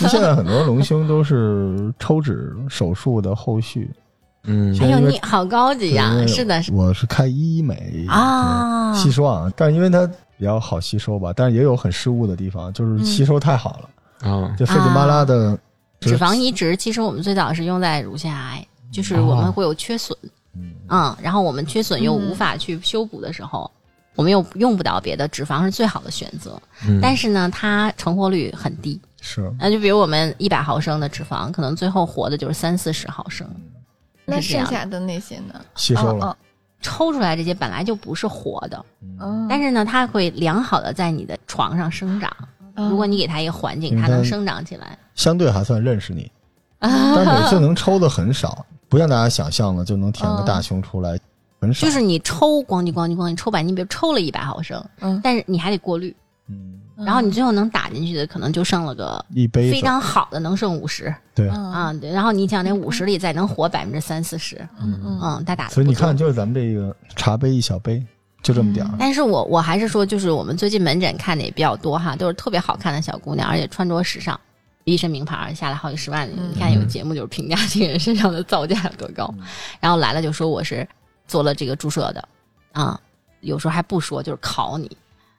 [0.09, 3.91] 现在很多隆胸都是抽脂手术的后续。
[4.45, 4.77] 嗯。
[4.81, 6.73] 哎呦，你好高级呀、是的，是。
[6.73, 8.93] 我是开医美啊。
[8.93, 14.55] 对吸收啊，但是因为它比较好吸收吧，但是也有很失误的地方，就是吸收太好了，啊。
[14.59, 15.59] 就费劲巴拉的
[16.01, 20.17] 脂肪移植，其实我们最早是用在乳腺癌，就是我们会有缺损，
[20.55, 23.71] 嗯嗯，然后我们缺损又无法去修补的时候，
[24.17, 26.61] 我们又用不到别的，脂肪是最好的选择。
[26.87, 26.99] 嗯。
[27.01, 29.51] 但是呢，它成活率很低，是。
[29.59, 33.49] 那就比如我们一百毫升的脂肪，可能最后活的就是三四十毫升，
[34.25, 34.41] 那。
[34.41, 35.61] 剩下的那些呢？
[35.75, 36.37] 吸收了，
[36.81, 38.85] 抽出来这些本来就不是活的，
[39.21, 42.31] 嗯，但是呢，它会良好的在你的床上生长。
[42.75, 44.99] 嗯如果你给它一个环境，它它能生长起来。
[45.15, 46.31] 相对还算认识你，
[46.81, 51.19] 但是每次能抽的很少，不像大家想象的就能填个大胸出来，
[51.61, 51.87] 很少。
[51.87, 56.17] 就是你抽咣叽咣叽咣叽抽百，你比如抽了一百毫升，嗯但是你还得过滤，
[56.49, 61.93] 嗯，然后你最后能打进去的可能就剩了个一杯非常好的，能剩五十对，嗯啊。
[61.95, 65.75] 对，然后你想那五十里再能活百分之三四十，嗯嗯嗯，他打的。
[65.75, 68.05] 所以你看，，就是咱们这个茶杯一小杯，
[68.43, 68.93] 就这么点儿。
[68.99, 74.39] 但是我我还是说，就是我们最近门诊看的也比较多哈，都是特别好看的小姑娘，而且穿着时尚，
[74.85, 76.29] 一身名牌，下来好几十万。
[76.37, 79.33] 嗯你看有节目就是评价这个人身上的造价有多高，
[79.81, 80.87] 然后来了就说我是
[81.27, 82.29] 做了这个注射的
[82.73, 82.99] 啊，
[83.41, 84.91] 有时候还不说，就是考你。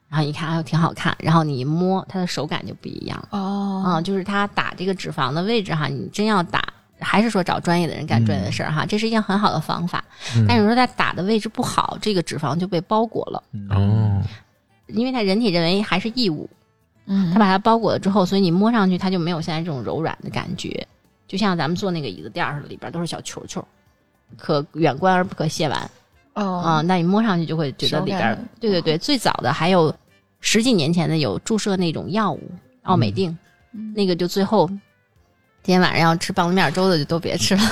[0.08, 1.16] 然后一看，哎呦，挺好看。
[1.18, 3.28] 然后你一摸，它的手感就不一样。
[3.30, 3.82] 哦。
[3.84, 6.62] 啊、就是它打这个脂肪的位置哈，你真要打，
[7.00, 10.04] 还是说找专业的人干专业的事儿哈，这是一件很好的方法。
[10.36, 10.46] 嗯。
[10.48, 14.22] 但是说它打的位置不好，这个脂肪就被包裹了，哦，
[14.86, 16.48] 因为它人体认为还是异物，
[17.06, 17.32] 嗯。
[17.32, 20.86] 它把它包裹了之后，所以你摸上去它就没有现在这种柔软的感觉，
[21.26, 23.66] 就像咱们坐那个椅子垫儿似的，里边都是小球球，
[24.38, 25.90] 可远观而不可亵玩
[26.34, 29.94] 哦啊、那你摸上去就会觉得里边儿，对对对，最早的还有
[30.40, 32.40] 十几年前的有注射那种药物
[32.82, 33.36] 奥美定，
[33.72, 37.62] 嗯那个就最后今天晚上要吃棒子面粥的就都别吃了，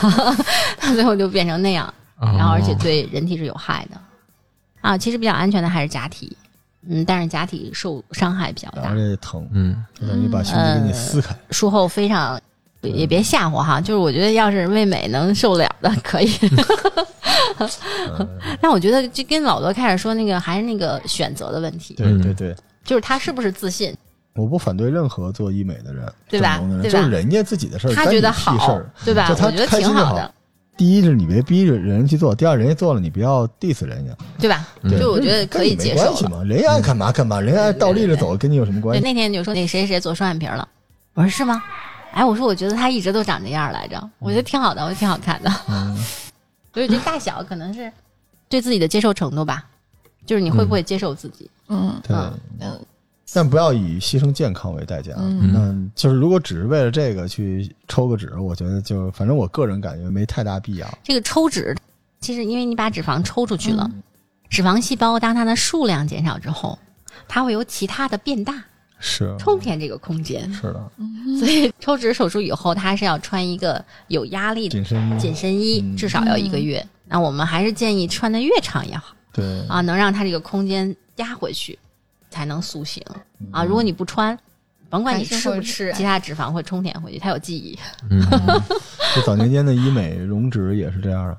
[0.79, 4.01] 它 最后就变成那样，然然后而且对人体是有害的
[4.81, 4.97] 啊。
[4.97, 6.37] 其实比较安全的还是假体，
[6.89, 8.97] 嗯，但是假体受伤害比较大而。
[8.97, 11.37] 且疼，嗯就等于把胸肌给你撕开。
[11.51, 12.41] 术后非常
[12.83, 16.31] 也别吓唬哈，就是我觉得要是为美能受了的可以，
[18.61, 22.55] 但我觉得就跟老罗开始说那个还是那个选择的问题，对对对，
[22.85, 23.95] 就是他是不是自信，
[24.35, 29.29] 我不反对任何做医美的人，对吧整容的人，对吧就是人家自己的事儿，他觉得好事儿，对吧？
[29.31, 30.35] 我觉得挺好的，
[30.77, 34.67] 第一是你别逼着人去做，第二人家做了你不要 diss 人家，对吧？
[34.83, 36.03] 对就我觉得可以接受。
[36.03, 39.05] 跟你没关系嘛，人家爱干嘛干嘛，人家爱倒立着走，跟你有什么关对，系？
[39.05, 40.67] 那天你就说那谁谁做双眼皮了，
[41.15, 41.63] 我说是吗？
[42.13, 45.51] 哎，我说我觉得他一直都长这样来着，我觉得挺好的，我觉得挺好看的。
[45.69, 45.97] 嗯，
[46.73, 47.91] 所以这大小可能是
[48.49, 49.65] 对自己的接受程度吧，
[50.25, 51.51] 就是你会不会接受自己？
[51.69, 52.17] 嗯对。
[52.61, 52.79] 嗯
[53.35, 55.15] 但不要以牺牲健康为代价。
[55.17, 60.99] 嗯嗯，就是如果只是为了这个去抽个脂，我觉得就反正我个人感觉没太大必要。
[61.03, 61.75] 这个抽脂，
[62.21, 64.03] 其实因为你把脂肪抽出去了，嗯
[64.51, 66.79] 脂肪细胞当它的数量减少之后，
[67.27, 68.63] 它会由其他的变大，
[69.05, 70.51] 是充填这个空间。
[70.55, 70.91] 是的，
[71.39, 75.19] 所以抽脂手术以后，它是要穿一个有压力的紧身衣。
[75.19, 75.97] 紧身衣，嗯。
[75.97, 76.87] 至少要一个月。
[77.09, 79.61] 那我们还是建议穿的越长越好对。
[79.67, 81.77] 啊，能让它这个空间压回去，
[82.31, 83.03] 才能塑形
[83.51, 83.65] 啊。
[83.65, 84.39] 如果你不穿，
[84.89, 87.77] 甭管你吃不吃，其他脂肪会充填回去，它有记忆。
[88.09, 88.23] 嗯。
[89.17, 91.37] 就早年间的医美溶脂也是这样的，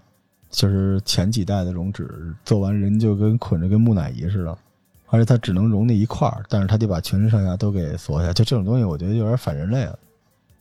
[0.52, 4.58] 就是前几代的溶脂做完人就跟捆着跟木乃伊似的，
[5.14, 8.34] 而且它只能融那一块儿，但是它得把全身上下都给锁下。
[8.34, 9.96] 就这种东西，我觉得有点反人类了。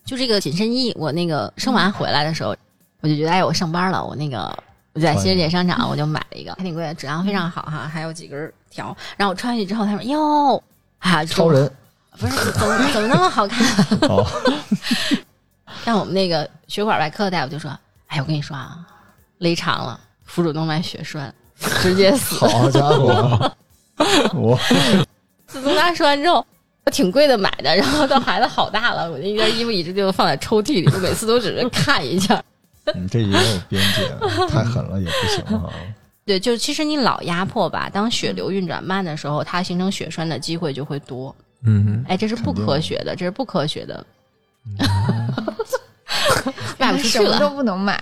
[0.04, 2.54] 就这个紧身衣，我那个生完回来的时候，
[3.00, 4.54] 我就觉得，哎，我上班了，我那个
[4.92, 8.94] 我在新世界商场，我就买了一个，还挺贵的，质量非常好哈，还有几根条。
[9.16, 10.62] 然后我穿上去之后，他说：“哟，
[10.98, 11.72] 啊，超人，
[12.18, 13.66] 不是怎么怎么那么好看？
[14.10, 14.22] 哦，
[15.82, 17.70] 但我们那个血管外科的大夫就说
[18.08, 18.78] ：“哎，我跟你说啊，
[19.38, 21.34] 勒长了，腹主动脉血栓，
[21.80, 22.36] 直接死。
[22.36, 23.56] 好家伙，
[24.34, 24.58] 我
[25.46, 26.44] 自从他说完之后，
[26.84, 32.42] 我挺贵的买的，然后到孩子好大了，我那件衣服一直就放在抽屉里，我每次都只是看一下。
[32.94, 34.08] 你 这也有边界，
[34.48, 35.70] 太狠了也不行啊。
[36.24, 41.34] 对，就其实你老压迫吧，当血流运转慢的时候，它形成血栓的机会就会多。
[41.64, 44.04] 嗯，哎，这是不科学的，这是不科学的。
[46.78, 47.50] 卖不出去了都。
[47.50, 48.00] 不能买。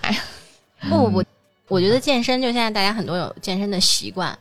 [0.88, 1.24] 不不不，
[1.68, 4.38] 我觉得健身就现在大家很多有健身的习惯。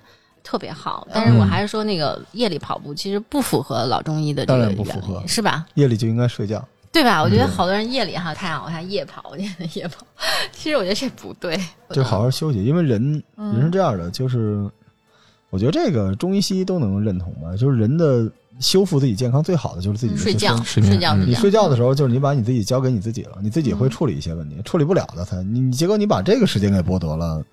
[0.50, 5.22] 特别好，但是我还是说那个夜里跑步其实不符合老中医的这当个原然不符合。
[5.22, 5.64] 理，是吧？
[5.76, 6.68] 夜里就应该睡觉。
[6.92, 7.22] 对吧？
[7.22, 10.04] 我觉得好多人夜里哈，太阳我看夜跑，我觉得夜跑，
[10.52, 11.56] 其实我觉得这不对，
[11.92, 13.54] 就好好休息，因为人嗯。
[13.54, 14.68] 人是这样的，就是
[15.52, 18.28] 我觉得这个中医西医都能认同吧，就是人的
[18.60, 23.90] 修复自己健康最好的就是自己睡觉睡眠嗯你睡觉的时候，就是你把你自己交给你自己了，你自己会嗯。
[23.92, 27.46] 处理一些问题，处理不了的才你你结果你把这个时间给剥夺了，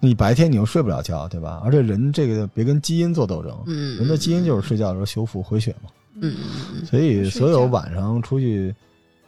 [0.00, 1.60] 你白天你又睡不了觉，对吧？
[1.62, 8.74] 而且人这个别跟基因做斗争，嗯，人的基因就是睡觉的时候修复回血嘛，嗯嗯嗯所以所有晚上出去，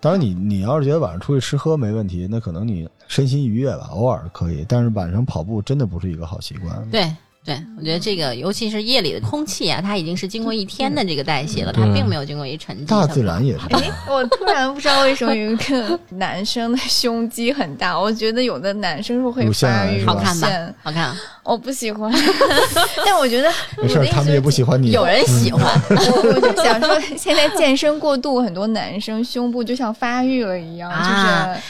[0.01, 6.91] 当然你你要是觉得晚上出去吃喝没问题，那可能你身心愉悦吧，偶尔可以，但是晚上跑步真的不是一个好习惯。
[6.91, 7.15] 对
[7.45, 12.85] 对，我觉得这个尤其是夜里的空气啊，它已经是经过一天的这个代谢了，它并没有经过一沉积。
[12.85, 20.49] 大自然也是哎，，我突然不知道为什么有一个 男生的胸肌很大，我觉得有的男生是会发育好看吧？
[20.85, 21.13] 好看，
[21.43, 22.13] 我不喜欢，
[23.05, 23.51] 但我觉得
[23.83, 24.93] 没事儿，他们也不喜欢你。
[24.93, 25.65] 有人喜欢。
[25.91, 31.63] 我我就想说，现在健身过度，很多男生胸部就像发育了一样，啊就是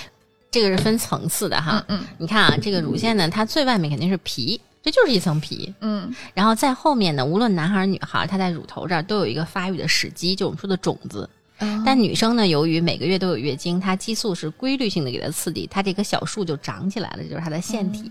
[0.51, 1.83] 这个是分层次的哈。
[1.89, 5.73] 嗯你看啊，这个乳腺呢，它最外面肯定是皮，这就是一层皮。
[5.81, 11.29] 嗯然后在后面呢，无论男孩儿女孩儿，它在乳头这儿都有一个发育的时机，就我们说的种子。
[11.59, 18.11] 嗯，但女生呢，由于每个月都有月经，她激素是规律性的给她刺激，她这棵小树就长起来了，就是她的腺体。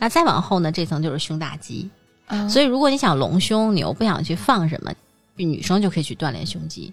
[0.00, 1.88] 那再往后呢，这层就是胸大肌。
[2.26, 4.92] 嗯所以如果你想隆胸，你又不想去放什么，
[5.36, 6.92] 女生就可以去锻炼胸肌，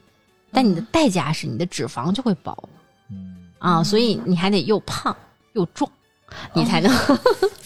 [0.52, 2.70] 但你的代价是你的脂肪就会薄
[3.12, 5.16] 嗯啊，所以你还得又胖
[5.54, 5.92] 又壮，
[6.54, 6.92] 你才能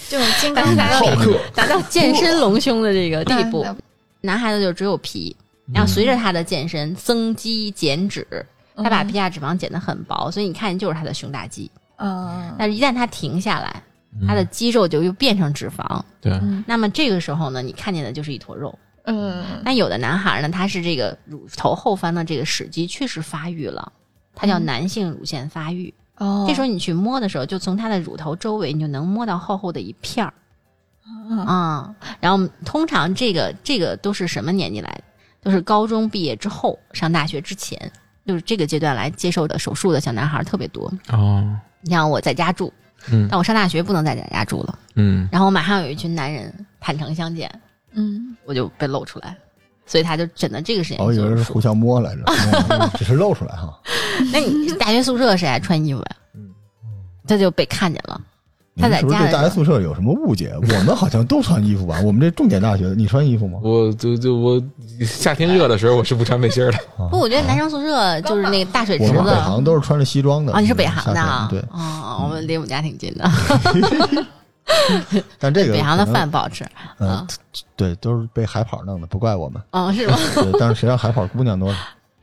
[0.09, 3.63] 就是金刚芭 比达到达到健身隆胸的这个地步。
[3.67, 3.77] 嗯
[4.21, 5.33] 男孩子就只有皮，
[5.73, 8.27] 然后随着他的健身增肌减脂，
[8.75, 11.71] 他把皮下脂肪减得很薄，所以你看就是他的胸大肌。
[11.99, 13.81] 嗯但是一旦他停下来，
[14.19, 18.77] 嗯他的肌肉就又变成脂肪，对，嗯那么这个时候呢，你看见的就是一坨肉。
[19.05, 23.89] 嗯但有的男孩呢，他是这个乳头后方的这个史肌确实发育了，
[24.35, 25.93] 他叫嗯男性乳腺发育。
[26.19, 30.33] 哦，这时候你去摸的时候，就从他的乳头周围，你就能摸到厚厚的一片儿
[31.29, 31.39] 嗯。
[31.39, 35.03] 啊、然后通常这个这个都是什么年纪来的？
[35.41, 37.91] 都是高中毕业之后，上大学之前，
[38.25, 40.91] 就是这个阶段来接受的手术的小男孩特别多。
[41.09, 42.71] 哦，你像我在家住，
[43.09, 43.27] 嗯。
[43.31, 47.49] 但我上大学不能在家住了，嗯，然后马上有一群男人坦诚相见，
[47.93, 48.35] 嗯。
[48.45, 49.37] 我就被露出来，
[49.89, 52.21] 所以他就整的这个时间我以为是互相摸来着，
[52.69, 53.75] 嗯只是露出来哈。
[54.31, 56.07] 那你大学宿舍谁还穿衣服呀？
[57.27, 58.21] 他就被看见了。
[58.81, 60.53] 他在你们是不是对大学宿舍有什么误解？
[60.55, 61.99] 我们好像都穿衣服吧？
[62.01, 63.59] 我们这重点大学，你穿衣服吗？
[63.63, 64.61] 我就就我
[65.05, 71.47] 夏天热的时候我是不穿背心儿的，啊不，我觉得男生宿舍就是那个大水池子我们北航都是穿着西装的啊，你是北航的夏啊？
[71.49, 73.29] 对，哦，我们离我们家挺近的，
[75.39, 76.65] 但这个北航的饭不好吃
[76.99, 77.27] 嗯啊。
[77.75, 79.61] 对，都是被海跑弄的，不怪我们。
[79.71, 80.17] 哦，是吗？
[80.35, 81.77] 对，但是谁让海跑姑娘多呢？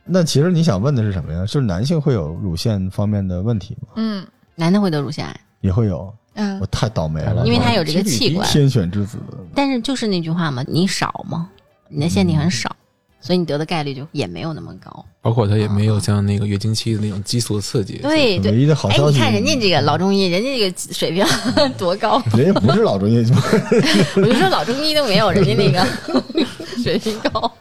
[0.05, 1.41] 那其实你想问的是什么呀？
[1.41, 3.89] 就是男性会有乳腺方面的问题吗？
[3.95, 4.25] 嗯
[4.55, 9.19] 男的会得乳腺癌，也会有，嗯我太倒霉了，因为他有这个器官天选之子。
[9.53, 11.49] 但是就是那句话嘛，你少吗，
[11.89, 12.73] 你的腺体很少，
[13.19, 15.05] 所以你得的概率就也没有那么高。
[15.21, 17.97] 包括它也没有像那个月经期的那种激素的刺激。
[17.97, 21.25] 对对，唯一的好哎，消息，你看人家这个老中医，人家这个水平
[21.77, 23.17] 多高，人家不是老中医，
[24.15, 25.85] 我就说老中医都没有人家那个
[26.81, 27.51] 水平高。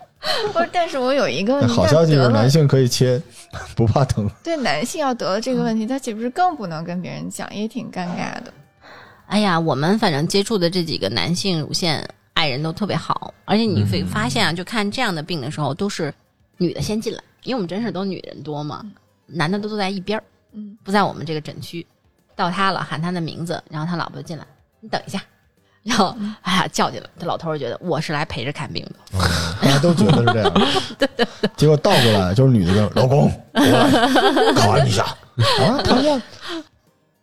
[0.53, 3.21] 不是，但是我有一个，好消息就是男性可以切，
[3.77, 4.29] 不怕疼。
[4.43, 8.53] 对男性要得了这个问题，他岂不是更不能跟别人讲，也挺尴尬的。
[9.27, 16.13] 哎呀，我们反正接触的这几个男性乳腺爱人都特别好，而且你会发现啊，就看这样的病的时候，都是
[16.59, 18.85] 女的先进来，因为我们诊室都女人多嘛，
[19.25, 20.23] 男的都坐在一边儿，
[20.53, 21.85] 嗯，不在我们这个诊区。
[22.35, 24.47] 到他了，喊他的名字，然后他老婆就进来，
[24.81, 25.19] 你等一下，
[25.83, 29.19] 然后哎呀叫进来，他老头儿觉得我是来陪着看病的，
[29.63, 30.53] 大家都觉得是这样，
[31.57, 33.91] 结果倒过来就是女的跟老公，过来
[34.55, 35.03] 看一下。
[35.05, 35.81] 啊，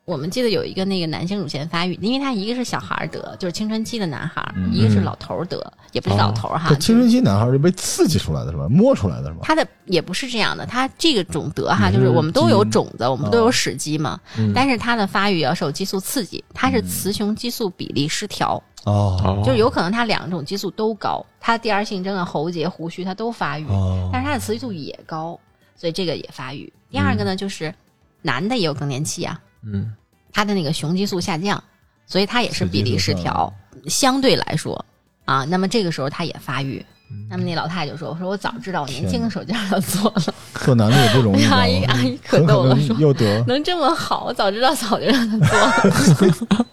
[0.05, 8.67] 我们记得有一个那个男性乳腺发育，因为他一个是小孩儿得，就是青春期的男孩一个是老头儿得，也不是老头儿哈这，青春期男孩是被刺激出来的是吧？
[8.69, 9.39] 摸出来的是吧？
[9.43, 14.51] 他的也不是这样的，他这个种得哈，就是是我们都有种子，我们都有屎基嘛，嗯。
[14.53, 19.17] 但是他的发育要受激素刺激，他是雌雄激素比例失调，哦。
[19.23, 25.39] 哦，就是有可能他两种激素都高，他第二性征啊、喉结、胡须他都发育，哦，但是他的雌激素也高，
[25.77, 26.71] 所以这个也发育。
[26.91, 27.73] 第二个呢，就是
[28.21, 29.91] 男的也有更年期啊，嗯
[30.31, 31.63] 他的那个雄激素下降，
[32.07, 33.53] 所以他也是比例失调，
[33.87, 34.83] 相对来说
[35.25, 36.83] 啊，那么这个时候他也发育。
[37.11, 40.33] 嗯那么那老太太就说：“我说我早知道，我年轻的时候就让他做了。
[40.55, 43.43] 做男的也不容易， 阿姨阿姨可逗了说能又得。
[43.45, 46.65] 能这么好，我早知道早就让他做了。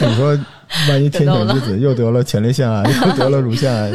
[0.06, 0.38] 你说，
[0.88, 3.90] 万一天选之子又得了前列腺癌， 又得了乳腺癌，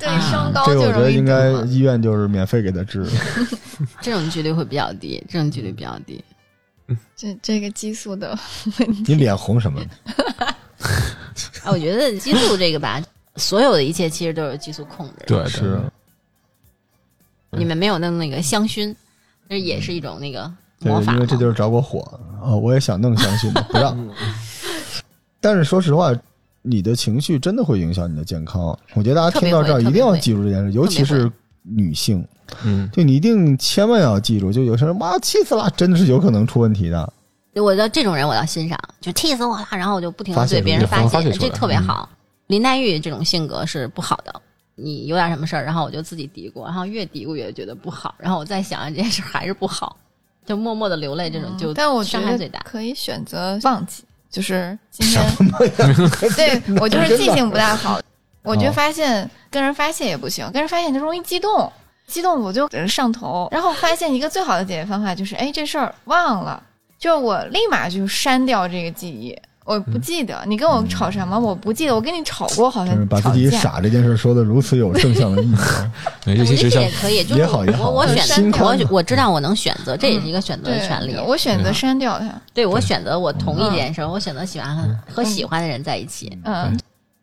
[0.00, 3.06] 对啊升高这个我觉得应该医院就是免费给他治。
[4.00, 6.24] 这种几率会比较低，这种几率比较低。
[7.16, 8.38] 这这个激素的
[8.78, 9.80] 问题你脸红什么？
[11.64, 13.02] 啊，我觉得激素这个吧，
[13.36, 15.48] 所有的一切其实都是激素控制的。
[15.48, 15.80] 是，
[17.50, 18.94] 你们没有弄那个香薰，
[19.48, 21.12] 这也是一种那个对魔，法。
[21.12, 22.00] 因为这就是着过火
[22.42, 22.54] 啊！
[22.54, 23.96] 我也想弄香薰，不让。
[25.40, 26.12] 但是说实话，
[26.62, 28.76] 你的情绪真的会影响你的健康。
[28.94, 31.30] 我觉得大家听到这儿一定要记住这件事，尤其是
[31.74, 32.26] 女性，
[32.64, 34.52] 嗯就你一定千万要记住。
[34.52, 37.12] 就有些人哇气死了，真的是有可能出问题的。
[37.54, 42.08] 我的这种人我要欣赏，就气死我了，然后我就不停的对别人发泄，这特别好。
[42.46, 44.40] 林黛玉这种性格是不好的，
[44.76, 49.96] 你有点什么事儿，然后我就自己嘀咕，然后越嘀咕越觉得不好，然后我再想想这件事还是不好，
[50.46, 52.60] 就默默的流泪，这种就嗯但我觉得伤害最大。
[52.60, 55.22] 可以选择忘记，就是今天
[56.36, 58.00] 对我就是记性不大好，
[58.42, 61.70] 我就发现跟人发泄也不行，跟人发泄就容易激动，
[62.06, 66.62] 激动我就上头，然后发现一个最好的解决方法就是，哎，这事儿忘了，
[66.98, 69.36] 就是我立马就删掉这个记忆。
[69.64, 73.50] 我不记得你跟我吵什么，我不记得，我跟你吵过，好就是像吵把自己。
[73.50, 75.92] 傻这件事说的如此有正向的意义啊。
[76.24, 81.14] 对，我觉得尤其是像也可以，就是也好也好我我选择我我知道我能选择，这也是一个选择的权利。
[81.18, 82.32] 我选择删掉它。
[82.54, 86.32] 对我选择我同意这件事儿，我选择喜欢和和喜欢的人在一起。
[86.44, 86.74] 嗯，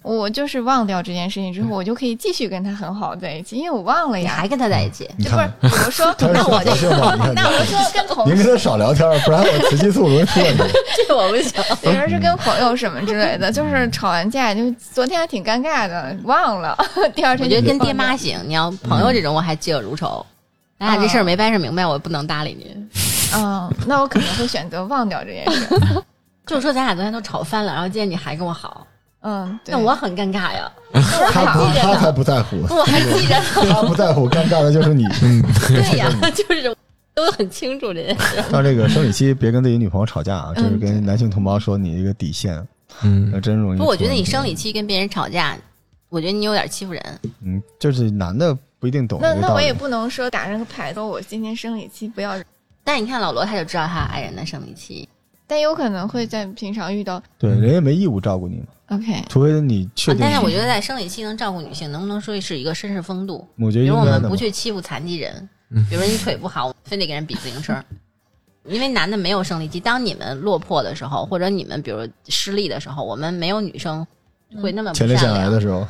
[0.06, 4.24] 我就是忘掉这件事情之后，我就可以继续跟他很好在一起，因为我忘了呀。
[4.24, 5.10] 你还跟他在一起？
[5.18, 6.72] 不是看，比如说，那我就
[7.34, 10.64] 那我说跟同 您跟，他少聊天，不然我雌激素容易出问题。
[11.08, 11.52] 这我不行。
[11.82, 16.78] 比如是跟朋友什么之类的，就是吵完架，就昨天还挺尴尬的，忘了，
[17.16, 20.24] 第二天我觉得跟爹妈行，你要朋友这种我还嫉恶如仇。
[20.80, 22.90] 咱俩这事儿没掰扯明白，我不能搭理您。
[23.36, 25.68] 嗯，那我可能会选择忘掉这件事。
[26.46, 28.86] 就是说咱俩昨天都吵翻了，然后今天你还跟我好，
[29.26, 30.72] 嗯，那我很尴尬呀。
[31.34, 33.74] 他不，他才不在乎，我还记着呢。
[33.74, 35.04] 他不在乎，尴尬的就是你。
[35.68, 36.76] 对呀，就是
[37.14, 38.44] 都很清楚这件事。
[38.52, 42.56] 到这个生理期，别跟自己女朋友吵架啊，就是跟男性同胞说你一个底线，
[43.02, 43.80] 嗯那嗯真容易。
[43.80, 45.58] 不，我觉得你生理，期跟别人吵架，
[46.10, 47.04] 我觉得你有点欺负人。
[47.42, 49.74] 嗯，就是男的不一定懂那那我也。
[49.74, 52.36] 不能说打上个牌，子我今天生理期不要，
[52.84, 55.10] 但你看老罗他就知道他爱人的生理期，
[55.48, 57.22] 但有可能会在平常遇到。
[57.38, 60.22] 对，人家没义务照顾你嘛，OK，除非你确定。
[60.24, 63.48] 啊但是我觉得在生理期能照顾女性，能不能说是一个绅士风度？
[63.58, 64.22] 我觉得比如我们。
[64.30, 67.76] 不去欺负残疾人， 嗯比如说你腿不好，非得给人比自行车。
[68.68, 74.06] 因为男的没有生理期，当你们落魄的时候，或者你们比如失利的时候，我们没有女生
[74.62, 75.32] 会那么不前列腺。
[75.32, 75.86] 癌的时候，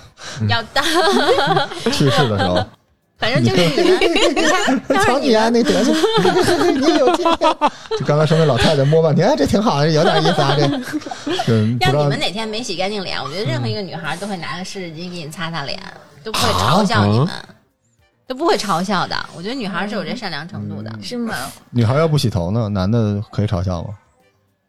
[0.50, 0.84] 要当，
[1.92, 2.56] 去世的时候，
[3.26, 4.00] 反正就是你们，
[4.36, 5.96] 你看，要是你们啊，那德行，
[6.80, 7.56] 你有今天。
[7.98, 10.62] 就刚刚说那老太太摸半天，哎，这挺好，有点意思啊，这。
[11.82, 15.80] 要你们哪天没洗干净脸，我觉得任何一个女孩都会拿个湿纸巾给你擦擦脸，
[16.24, 17.28] 都不会嘲笑你们，
[18.28, 19.18] 都不会嘲笑的。
[19.36, 21.34] 我觉得女孩是有这善良程度的，是吗？
[21.72, 23.90] 女孩要不洗头呢，男的可以嘲笑吗？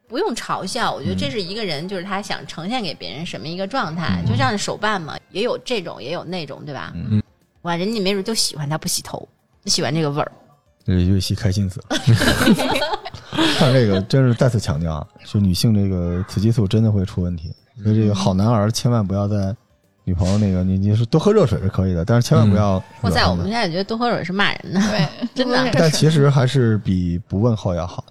[0.09, 0.95] 不用嘲笑。
[0.95, 6.91] 我觉得这是一个人，就是他想呈现给别人什么一个状态，就像手办嘛，也有这种，也有那种，对吧？
[6.95, 7.23] 嗯。
[7.67, 9.29] 哇，人家没准就喜欢他不洗头，
[9.65, 10.33] 喜欢这个味儿。
[10.85, 11.99] 这月西开心死了。
[13.59, 17.53] 但这个真是再次强调啊，就女性这个雌激素真的会出问题，
[17.83, 19.55] 所以这个好男儿千万不要在
[20.05, 24.81] 女朋友那个你你是多喝热水是可以的，但是千万不要哇塞，惹他们我们现在觉得多喝水是骂人的。
[24.81, 28.05] 对，真的但其实还是比不问候要好。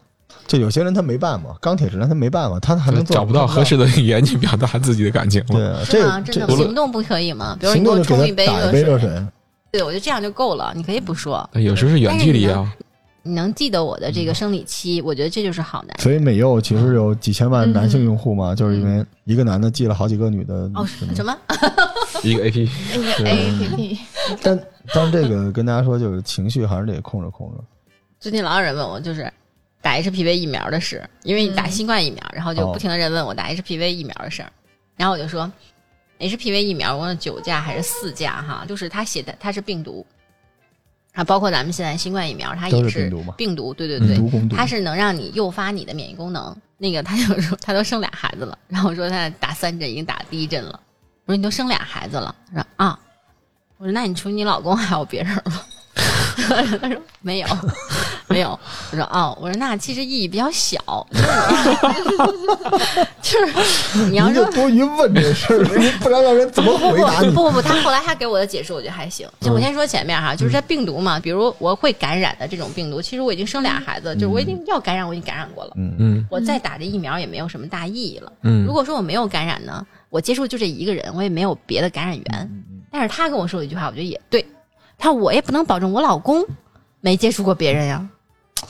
[0.48, 5.84] 就有些人他没办法，钢铁直男他没办法，他还能做找不到合适的语言去表达自己的感情了。
[5.86, 7.58] 对这的行动不可以吗？
[7.60, 9.10] 比如你行给我冲一杯热，水，
[9.72, 10.74] 对我觉得这样就够了。
[10.76, 12.74] 你可以不说，但有时候是远距离啊，
[13.24, 16.04] 你能记得我的这个生理期，我觉得这就是好男人。
[16.04, 20.70] 所以美柚其实有几千万男性用户嘛，就是因为一个男的记了好几个女的。
[20.76, 21.36] 哦，什么？
[22.24, 22.72] 一个 A P P。
[22.94, 24.00] 那个 A P P，
[24.42, 24.60] 但
[24.94, 27.58] 但是这个跟大家说，就是情绪还是得控制控制。
[28.20, 29.32] 最近老有人问我，就是
[29.82, 34.52] 打 HPV 疫苗的事，因为你打嗯新冠疫苗，然后就哦不停的人问我打 HPV 疫苗的事儿，
[34.96, 35.52] 然后我就说
[36.20, 40.06] HPV 疫苗，我问了九价还是四价哈，就是它写的它是病毒。
[41.14, 46.56] 啊，包括咱们现在新冠疫苗，它也是病毒嘛病毒，对对对，它是能让你诱发你的免疫功能。
[46.78, 50.78] 那个他就说他都生俩孩子了，然后我说他打三针已经打第一针了，
[51.24, 53.00] 我说你都生俩孩子了，他说啊，
[53.78, 55.62] 我说那你除你老公还有别人吗？
[56.36, 57.48] 他说没有，
[58.28, 58.58] 没有。
[58.92, 60.78] 我说哦，我说那其实意义比较小，
[61.12, 65.64] 就是 就是你要是多余问这事儿，
[66.00, 67.30] 不然让人怎么回答你？
[67.32, 69.28] 不不不，他后来他给我的解释我觉得还行。
[69.40, 78.32] 就我先说前面哈，就是这病毒嘛，比如我会感染的这种病毒，其实我已经生俩孩子，就是我已经要感染，我已经感染过了，嗯嗯我再打这疫苗也没有什么大意义了。
[78.44, 82.64] 嗯如果说我没有感染呢，我接触就这一个人，我也没有别的感染源。
[82.92, 84.46] 但是他跟我说一句话，我觉得也对，
[84.98, 86.46] 他说我也不能保证我老公
[87.02, 88.08] 没接触过别人呀。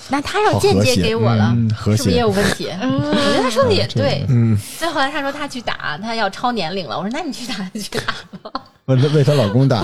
[0.10, 2.68] 那他要间接给我了，是不是也有问题？
[2.82, 4.26] 我觉得他说的也对。
[4.30, 6.98] 嗯，再后来他说他去打，他要超年龄了。
[6.98, 8.02] 我说那你去打你去打
[8.42, 8.62] 吧。
[8.86, 9.82] 问她为她老公打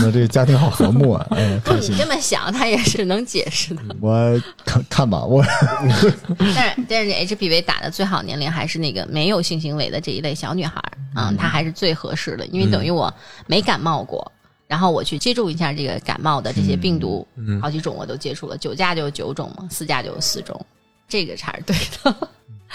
[0.00, 1.94] 那这家庭好和睦啊，哎，不，开心。
[1.94, 3.82] 你这么想，他也是能解释的。
[4.00, 5.44] 我看看吧，我
[6.38, 13.12] 但是但是 HPV 打的最好年龄还是那个没有性行为的这一类小女孩儿啊，她还是最合适的，因为等于我
[13.46, 14.32] 没感冒过，
[14.70, 20.64] 然后我去接触一下这个感冒的这些病毒，嗯好几种我都接触了，九价就有九种嘛，四价就有四种，
[21.08, 22.28] 这个才是对的。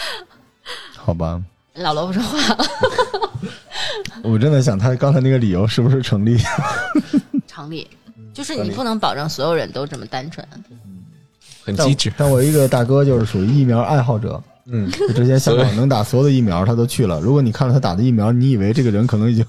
[0.93, 1.41] 好吧，
[1.75, 2.65] 老罗不说话了，
[4.23, 6.37] 我真的想他刚才那个理由 是不是成立？
[7.47, 7.87] 成立，
[8.33, 10.45] 就是你不能保证所有人都这么单纯。
[11.63, 12.11] 很机智。
[12.17, 17.19] 但我一个大哥就是属于疫苗爱好者，嗯，就之前香港能打所有的疫苗，他都去了。
[17.19, 19.45] 如果你看了他打的疫苗，你以为这个人可能已经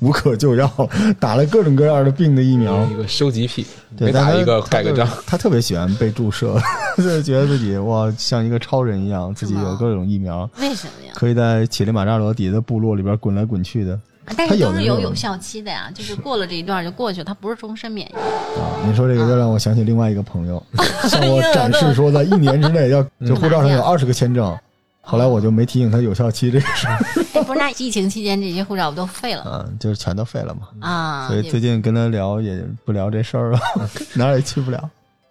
[0.00, 0.70] 无可救药，
[1.18, 3.66] 打了各种各样的病的疫苗，一个收集癖，
[3.96, 5.08] 对，每打一个盖个章。
[5.26, 6.56] 他特别喜欢被注射，
[6.96, 11.12] 就觉得自己哇像一个超人一样，自己有各种疫苗，为什么呀？
[11.14, 13.98] 可以在乞力马扎罗底下的部落里边滚来滚去的
[14.36, 18.14] 但是都是他有有有效期的呀，就是过了这一段就过去了，它不是终身免疫。
[18.14, 18.78] 啊！
[18.86, 20.62] 你说这个又让我想起另外一个朋友，
[21.08, 24.56] 向我展示说在一年之内要就护照上有二十个签证，
[25.00, 26.96] 后来我就没提醒他有效期这个事儿
[27.34, 30.68] 哎，不是，那疫情期间这些护照不都废了啊，就是全都废了嘛。
[30.80, 31.26] 啊？
[31.28, 33.58] 所以最近跟他聊也不聊这事儿了，
[34.14, 34.88] 哪儿也去不了。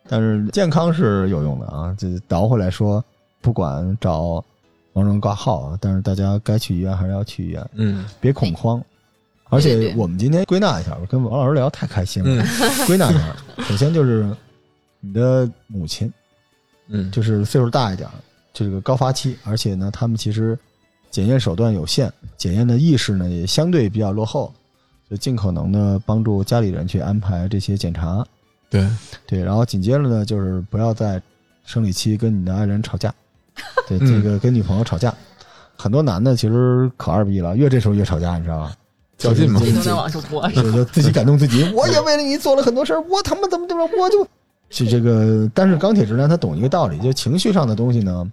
[0.09, 3.03] 但是健康是有用的啊，这倒回来说，
[3.41, 4.43] 不管找
[4.99, 8.83] 王蓉挂号啊，但是大家该去医院还是要去医院，嗯别恐慌。
[9.45, 12.43] 而且我们今天归纳一下，我跟王老师聊太开心了。
[12.43, 14.29] 嗯归纳一下，首先就是
[14.99, 16.11] 你的母亲，
[16.89, 18.13] 嗯，就是岁数大一点儿，
[18.53, 20.59] 这个高发期，而且呢，他们其实
[21.09, 24.53] 检验手段有限，检验的意识呢也相对比较落后，
[25.09, 28.23] 就尽可能的帮助家里人去安排这些检查。
[28.69, 28.87] 对，
[29.25, 31.19] 对，然后紧接着呢，就是不要在
[31.65, 33.11] 生理期跟你的爱人吵架，
[33.87, 35.13] 对，嗯这个跟女朋友吵架，
[35.77, 38.73] 很多男的其实可二逼了，越这时候越吵架，你知道吧？
[39.17, 44.25] 较劲嘛就这都能往出播，是就自己感动自己，我也为了你做了很多事儿，我他妈怎么怎么，我就
[44.69, 45.49] 是这个。
[45.53, 48.25] 但是钢铁直男他懂一个道理，就情绪上的东西呢，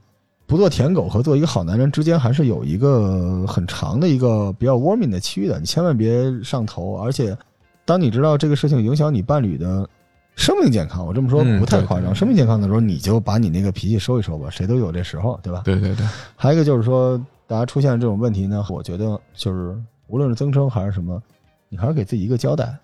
[0.47, 6.97] 不做舔狗和做一个好男人之间还是有一个很长的一个比较 warming 的区域的，你千万别上头。
[6.99, 7.37] 而且，
[7.85, 9.89] 当你知道这个事情影响你伴侣的
[10.37, 15.63] 生命健康，我这么说嗯不太夸张，生命健康的时候，你就把你那个脾气收一收吧，谁都有这时候，对吧？
[15.65, 16.07] 对对对，
[16.37, 19.77] 还有一个就是说，大家出现这种问题呢，我觉得就是
[20.07, 21.21] 无论是增生还是什么，
[21.69, 22.77] 你还是给自己一个交代，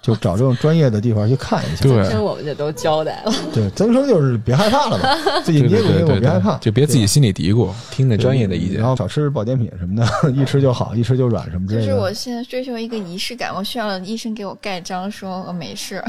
[0.00, 1.82] 就找这种专业的地方去看一下。
[1.82, 3.32] 对这我们就都交代了。
[3.52, 8.86] 对，增生就是别害怕了吧，自己对捏咕捏别害怕，就别自己心里嘀咕，听那专业的意见然。
[8.86, 11.86] 后少吃保健品什么的， 一吃就好，一吃就软什么之类的。
[11.86, 16.02] 就是我现在追求一个仪式感，我需要医生给我盖章，说我没事。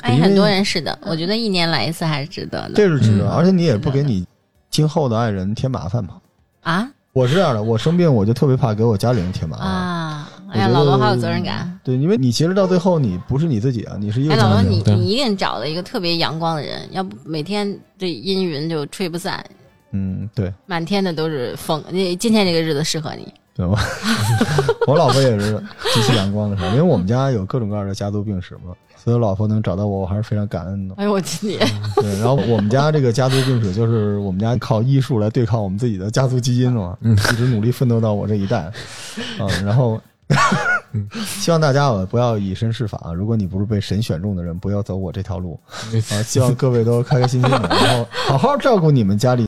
[0.00, 4.26] 哎，很多人是的，我觉得一年来一次还是值得的这是值得，嗯而且你也不给你
[4.70, 6.14] 今后的爱人添麻烦嘛。
[6.62, 9.66] 啊我是这样的，我生病我就特别怕给我家里人添麻烦。
[9.66, 10.25] 啊！
[10.56, 11.78] 哎呀，老罗好有责任感。
[11.84, 19.44] 对，因为你其实到最后你不是你自己啊，你是一个哎，老罗，你你一定找了一个特别阳光的人，要不每天这阴云就吹不散，
[19.92, 20.52] 嗯，对。
[20.66, 21.82] 满天的都是风。
[21.90, 23.78] 你今天这个日子适合你，对吧？
[24.88, 25.62] 我老婆也是
[25.94, 30.94] 极其阳光的时候，因为我们家有各种各样的家族病史嘛，所以老婆能找到我，我还是非常感恩的。
[30.96, 31.60] 哎呦我今年
[31.96, 38.72] 对，然后我们家这个家族病史就是我们家靠医术来对抗我们自己的家族基因嘛，嗯一直努力奋斗到我这一代，
[39.38, 40.00] 嗯，然后。
[41.24, 45.58] 希望大家啊不要以身试法，如果你不是被神选中的人，不要走我这条路
[46.10, 46.22] 啊！
[46.22, 49.46] 希望各位都开开心心的，然后好好照顾你们家里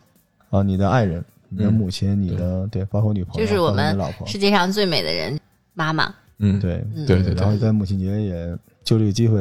[0.51, 5.39] 啊，你的爱人、你的嗯母亲、你的对，包括女朋友，就是我们世界上最美的人，
[5.75, 6.15] 妈妈。
[6.39, 9.41] 嗯，对嗯对对对，然后在母亲节也就这个机会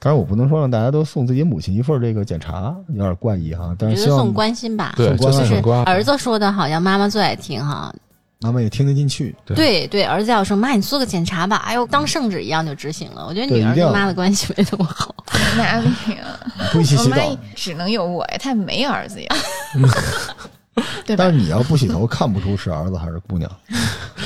[0.00, 3.76] 当然我不能说让大家都送自己母亲一份这个检查，有点怪异哈。
[3.78, 5.90] 但是希望我觉得送关心吧，对，送关爱就是。
[5.90, 7.94] 儿子说的好像妈妈最爱听哈。
[8.40, 9.34] 妈妈也听得进去。
[9.44, 13.26] 对对对，儿子要说妈，你做个检查吧，哎呦，当圣旨一样就执行了。
[13.26, 15.14] 我觉得女儿跟妈的关系没那么好。
[15.56, 15.88] 哪里
[16.20, 16.38] 啊？
[16.72, 19.36] 不一起我妈洗澡，只能有我呀，她没儿子呀，
[21.06, 21.32] 对吧但？
[21.32, 23.50] 是你要不洗头，看不出是儿子还是姑娘。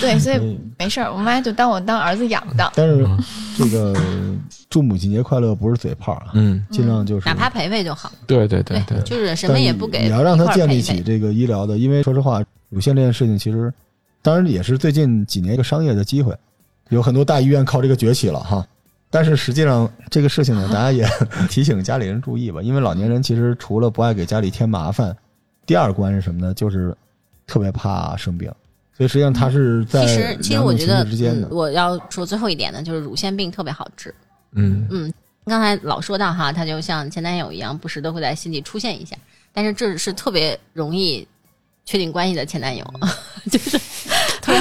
[0.00, 2.72] 对，所以嗯没事儿，我妈就当我当儿子养的。
[2.74, 3.06] 但是
[3.56, 3.94] 这个
[4.68, 9.98] 祝母亲节快乐不是嘴炮啊，嗯，尽量就是哪怕陪陪就好，对对对对，就是什么也不给。
[9.98, 13.72] 但你要让他建立起这个医疗的，因为说实话，乳腺这件事情其实，
[14.22, 16.36] 当然也是最近几年一个商业的机会，
[16.88, 18.66] 有很多大医院靠这个崛起了哈。
[19.12, 21.04] 但是实际上这个事情呢， 大家也
[21.50, 25.16] 提醒家里人注意吧，因为老年人其实除了不爱给家里添麻烦，
[25.66, 26.54] 第二关是什么呢？
[26.54, 26.96] 就是
[27.46, 28.48] 特别怕生病，
[28.96, 31.04] 所以实际上他是在其实，其实我觉得。
[31.50, 34.14] 我要说最后一点呢，就是乳腺病特别好治。
[34.52, 35.12] 嗯嗯，
[35.44, 39.16] 刚才老说到哈，他就像前男友一样，不时的会在心里出现一下，
[39.52, 41.26] 但是这是特别容易
[41.84, 42.84] 确定关系的前男友，
[43.50, 43.80] 就是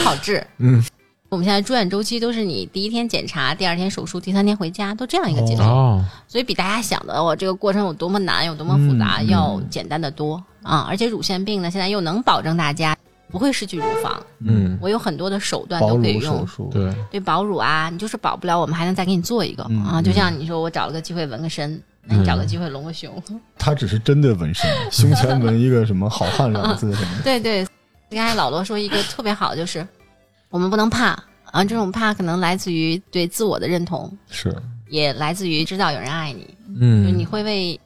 [0.10, 0.46] 好治。
[0.58, 0.84] 嗯
[1.30, 10.88] 我们现在住院周期都是你第一天检查，第二天手术，第三天回家，都这样一个节奏，哦，所以比大家想的我这个过程有多么难，有多么复杂，嗯要简单的多啊！
[10.90, 12.98] 而且乳腺病呢，现在又能保证大家
[13.30, 16.48] 不会失去乳房，嗯，我有很多的手段都可以用手。
[16.48, 20.02] 术，对，对保乳啊，你就是保不了，我们还能再给你做一个、嗯啊。
[20.02, 23.22] 就像你说，我找了个机会纹个身，那你找个机会隆个胸，
[23.56, 27.24] 他只是真的纹身， 胸前纹一个什么“好汉”两个字什么的。
[27.24, 27.68] 对对。
[28.12, 29.88] 刚才老罗说一个特别好，就是
[30.50, 31.12] 我们不能怕
[31.52, 34.56] 啊，这种怕可能来自于对自我的认同，是，
[34.88, 37.80] 也来自于知道有人爱你，就是嗯，你会为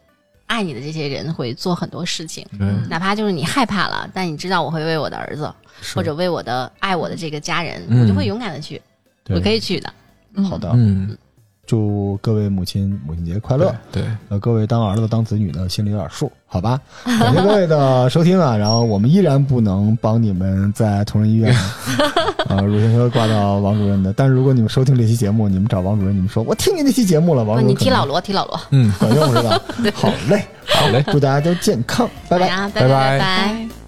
[0.47, 5.51] 爱你的这些人会做很多事情，嗯，哪怕就是你害怕了，但你知道我会为我的儿子
[5.81, 8.81] 是或者为我的爱我的这个家人，嗯我就会勇敢的去，
[9.23, 9.91] 对我可以去的。
[10.49, 10.71] 好的。
[10.73, 11.17] 嗯，
[11.65, 13.73] 祝各位母亲母亲节快乐！
[13.91, 16.79] 对，呃，各位当儿子当子女呢心里有点数，好吧？
[17.05, 18.57] 感谢各位的收听啊！
[18.57, 21.55] 然后我们依然不能帮你们在同仁医院
[22.49, 29.61] 呃乳腺科挂到王主任的，但是如果你们收听这期节目，你们找王主任，你们说我听你那期节目了，王，主任你提老罗，提老罗，嗯，管用是吧？
[29.93, 31.03] 好嘞，好嘞。
[31.11, 33.19] 祝大家都健康，拜拜拜拜。
[33.19, 33.82] 拜。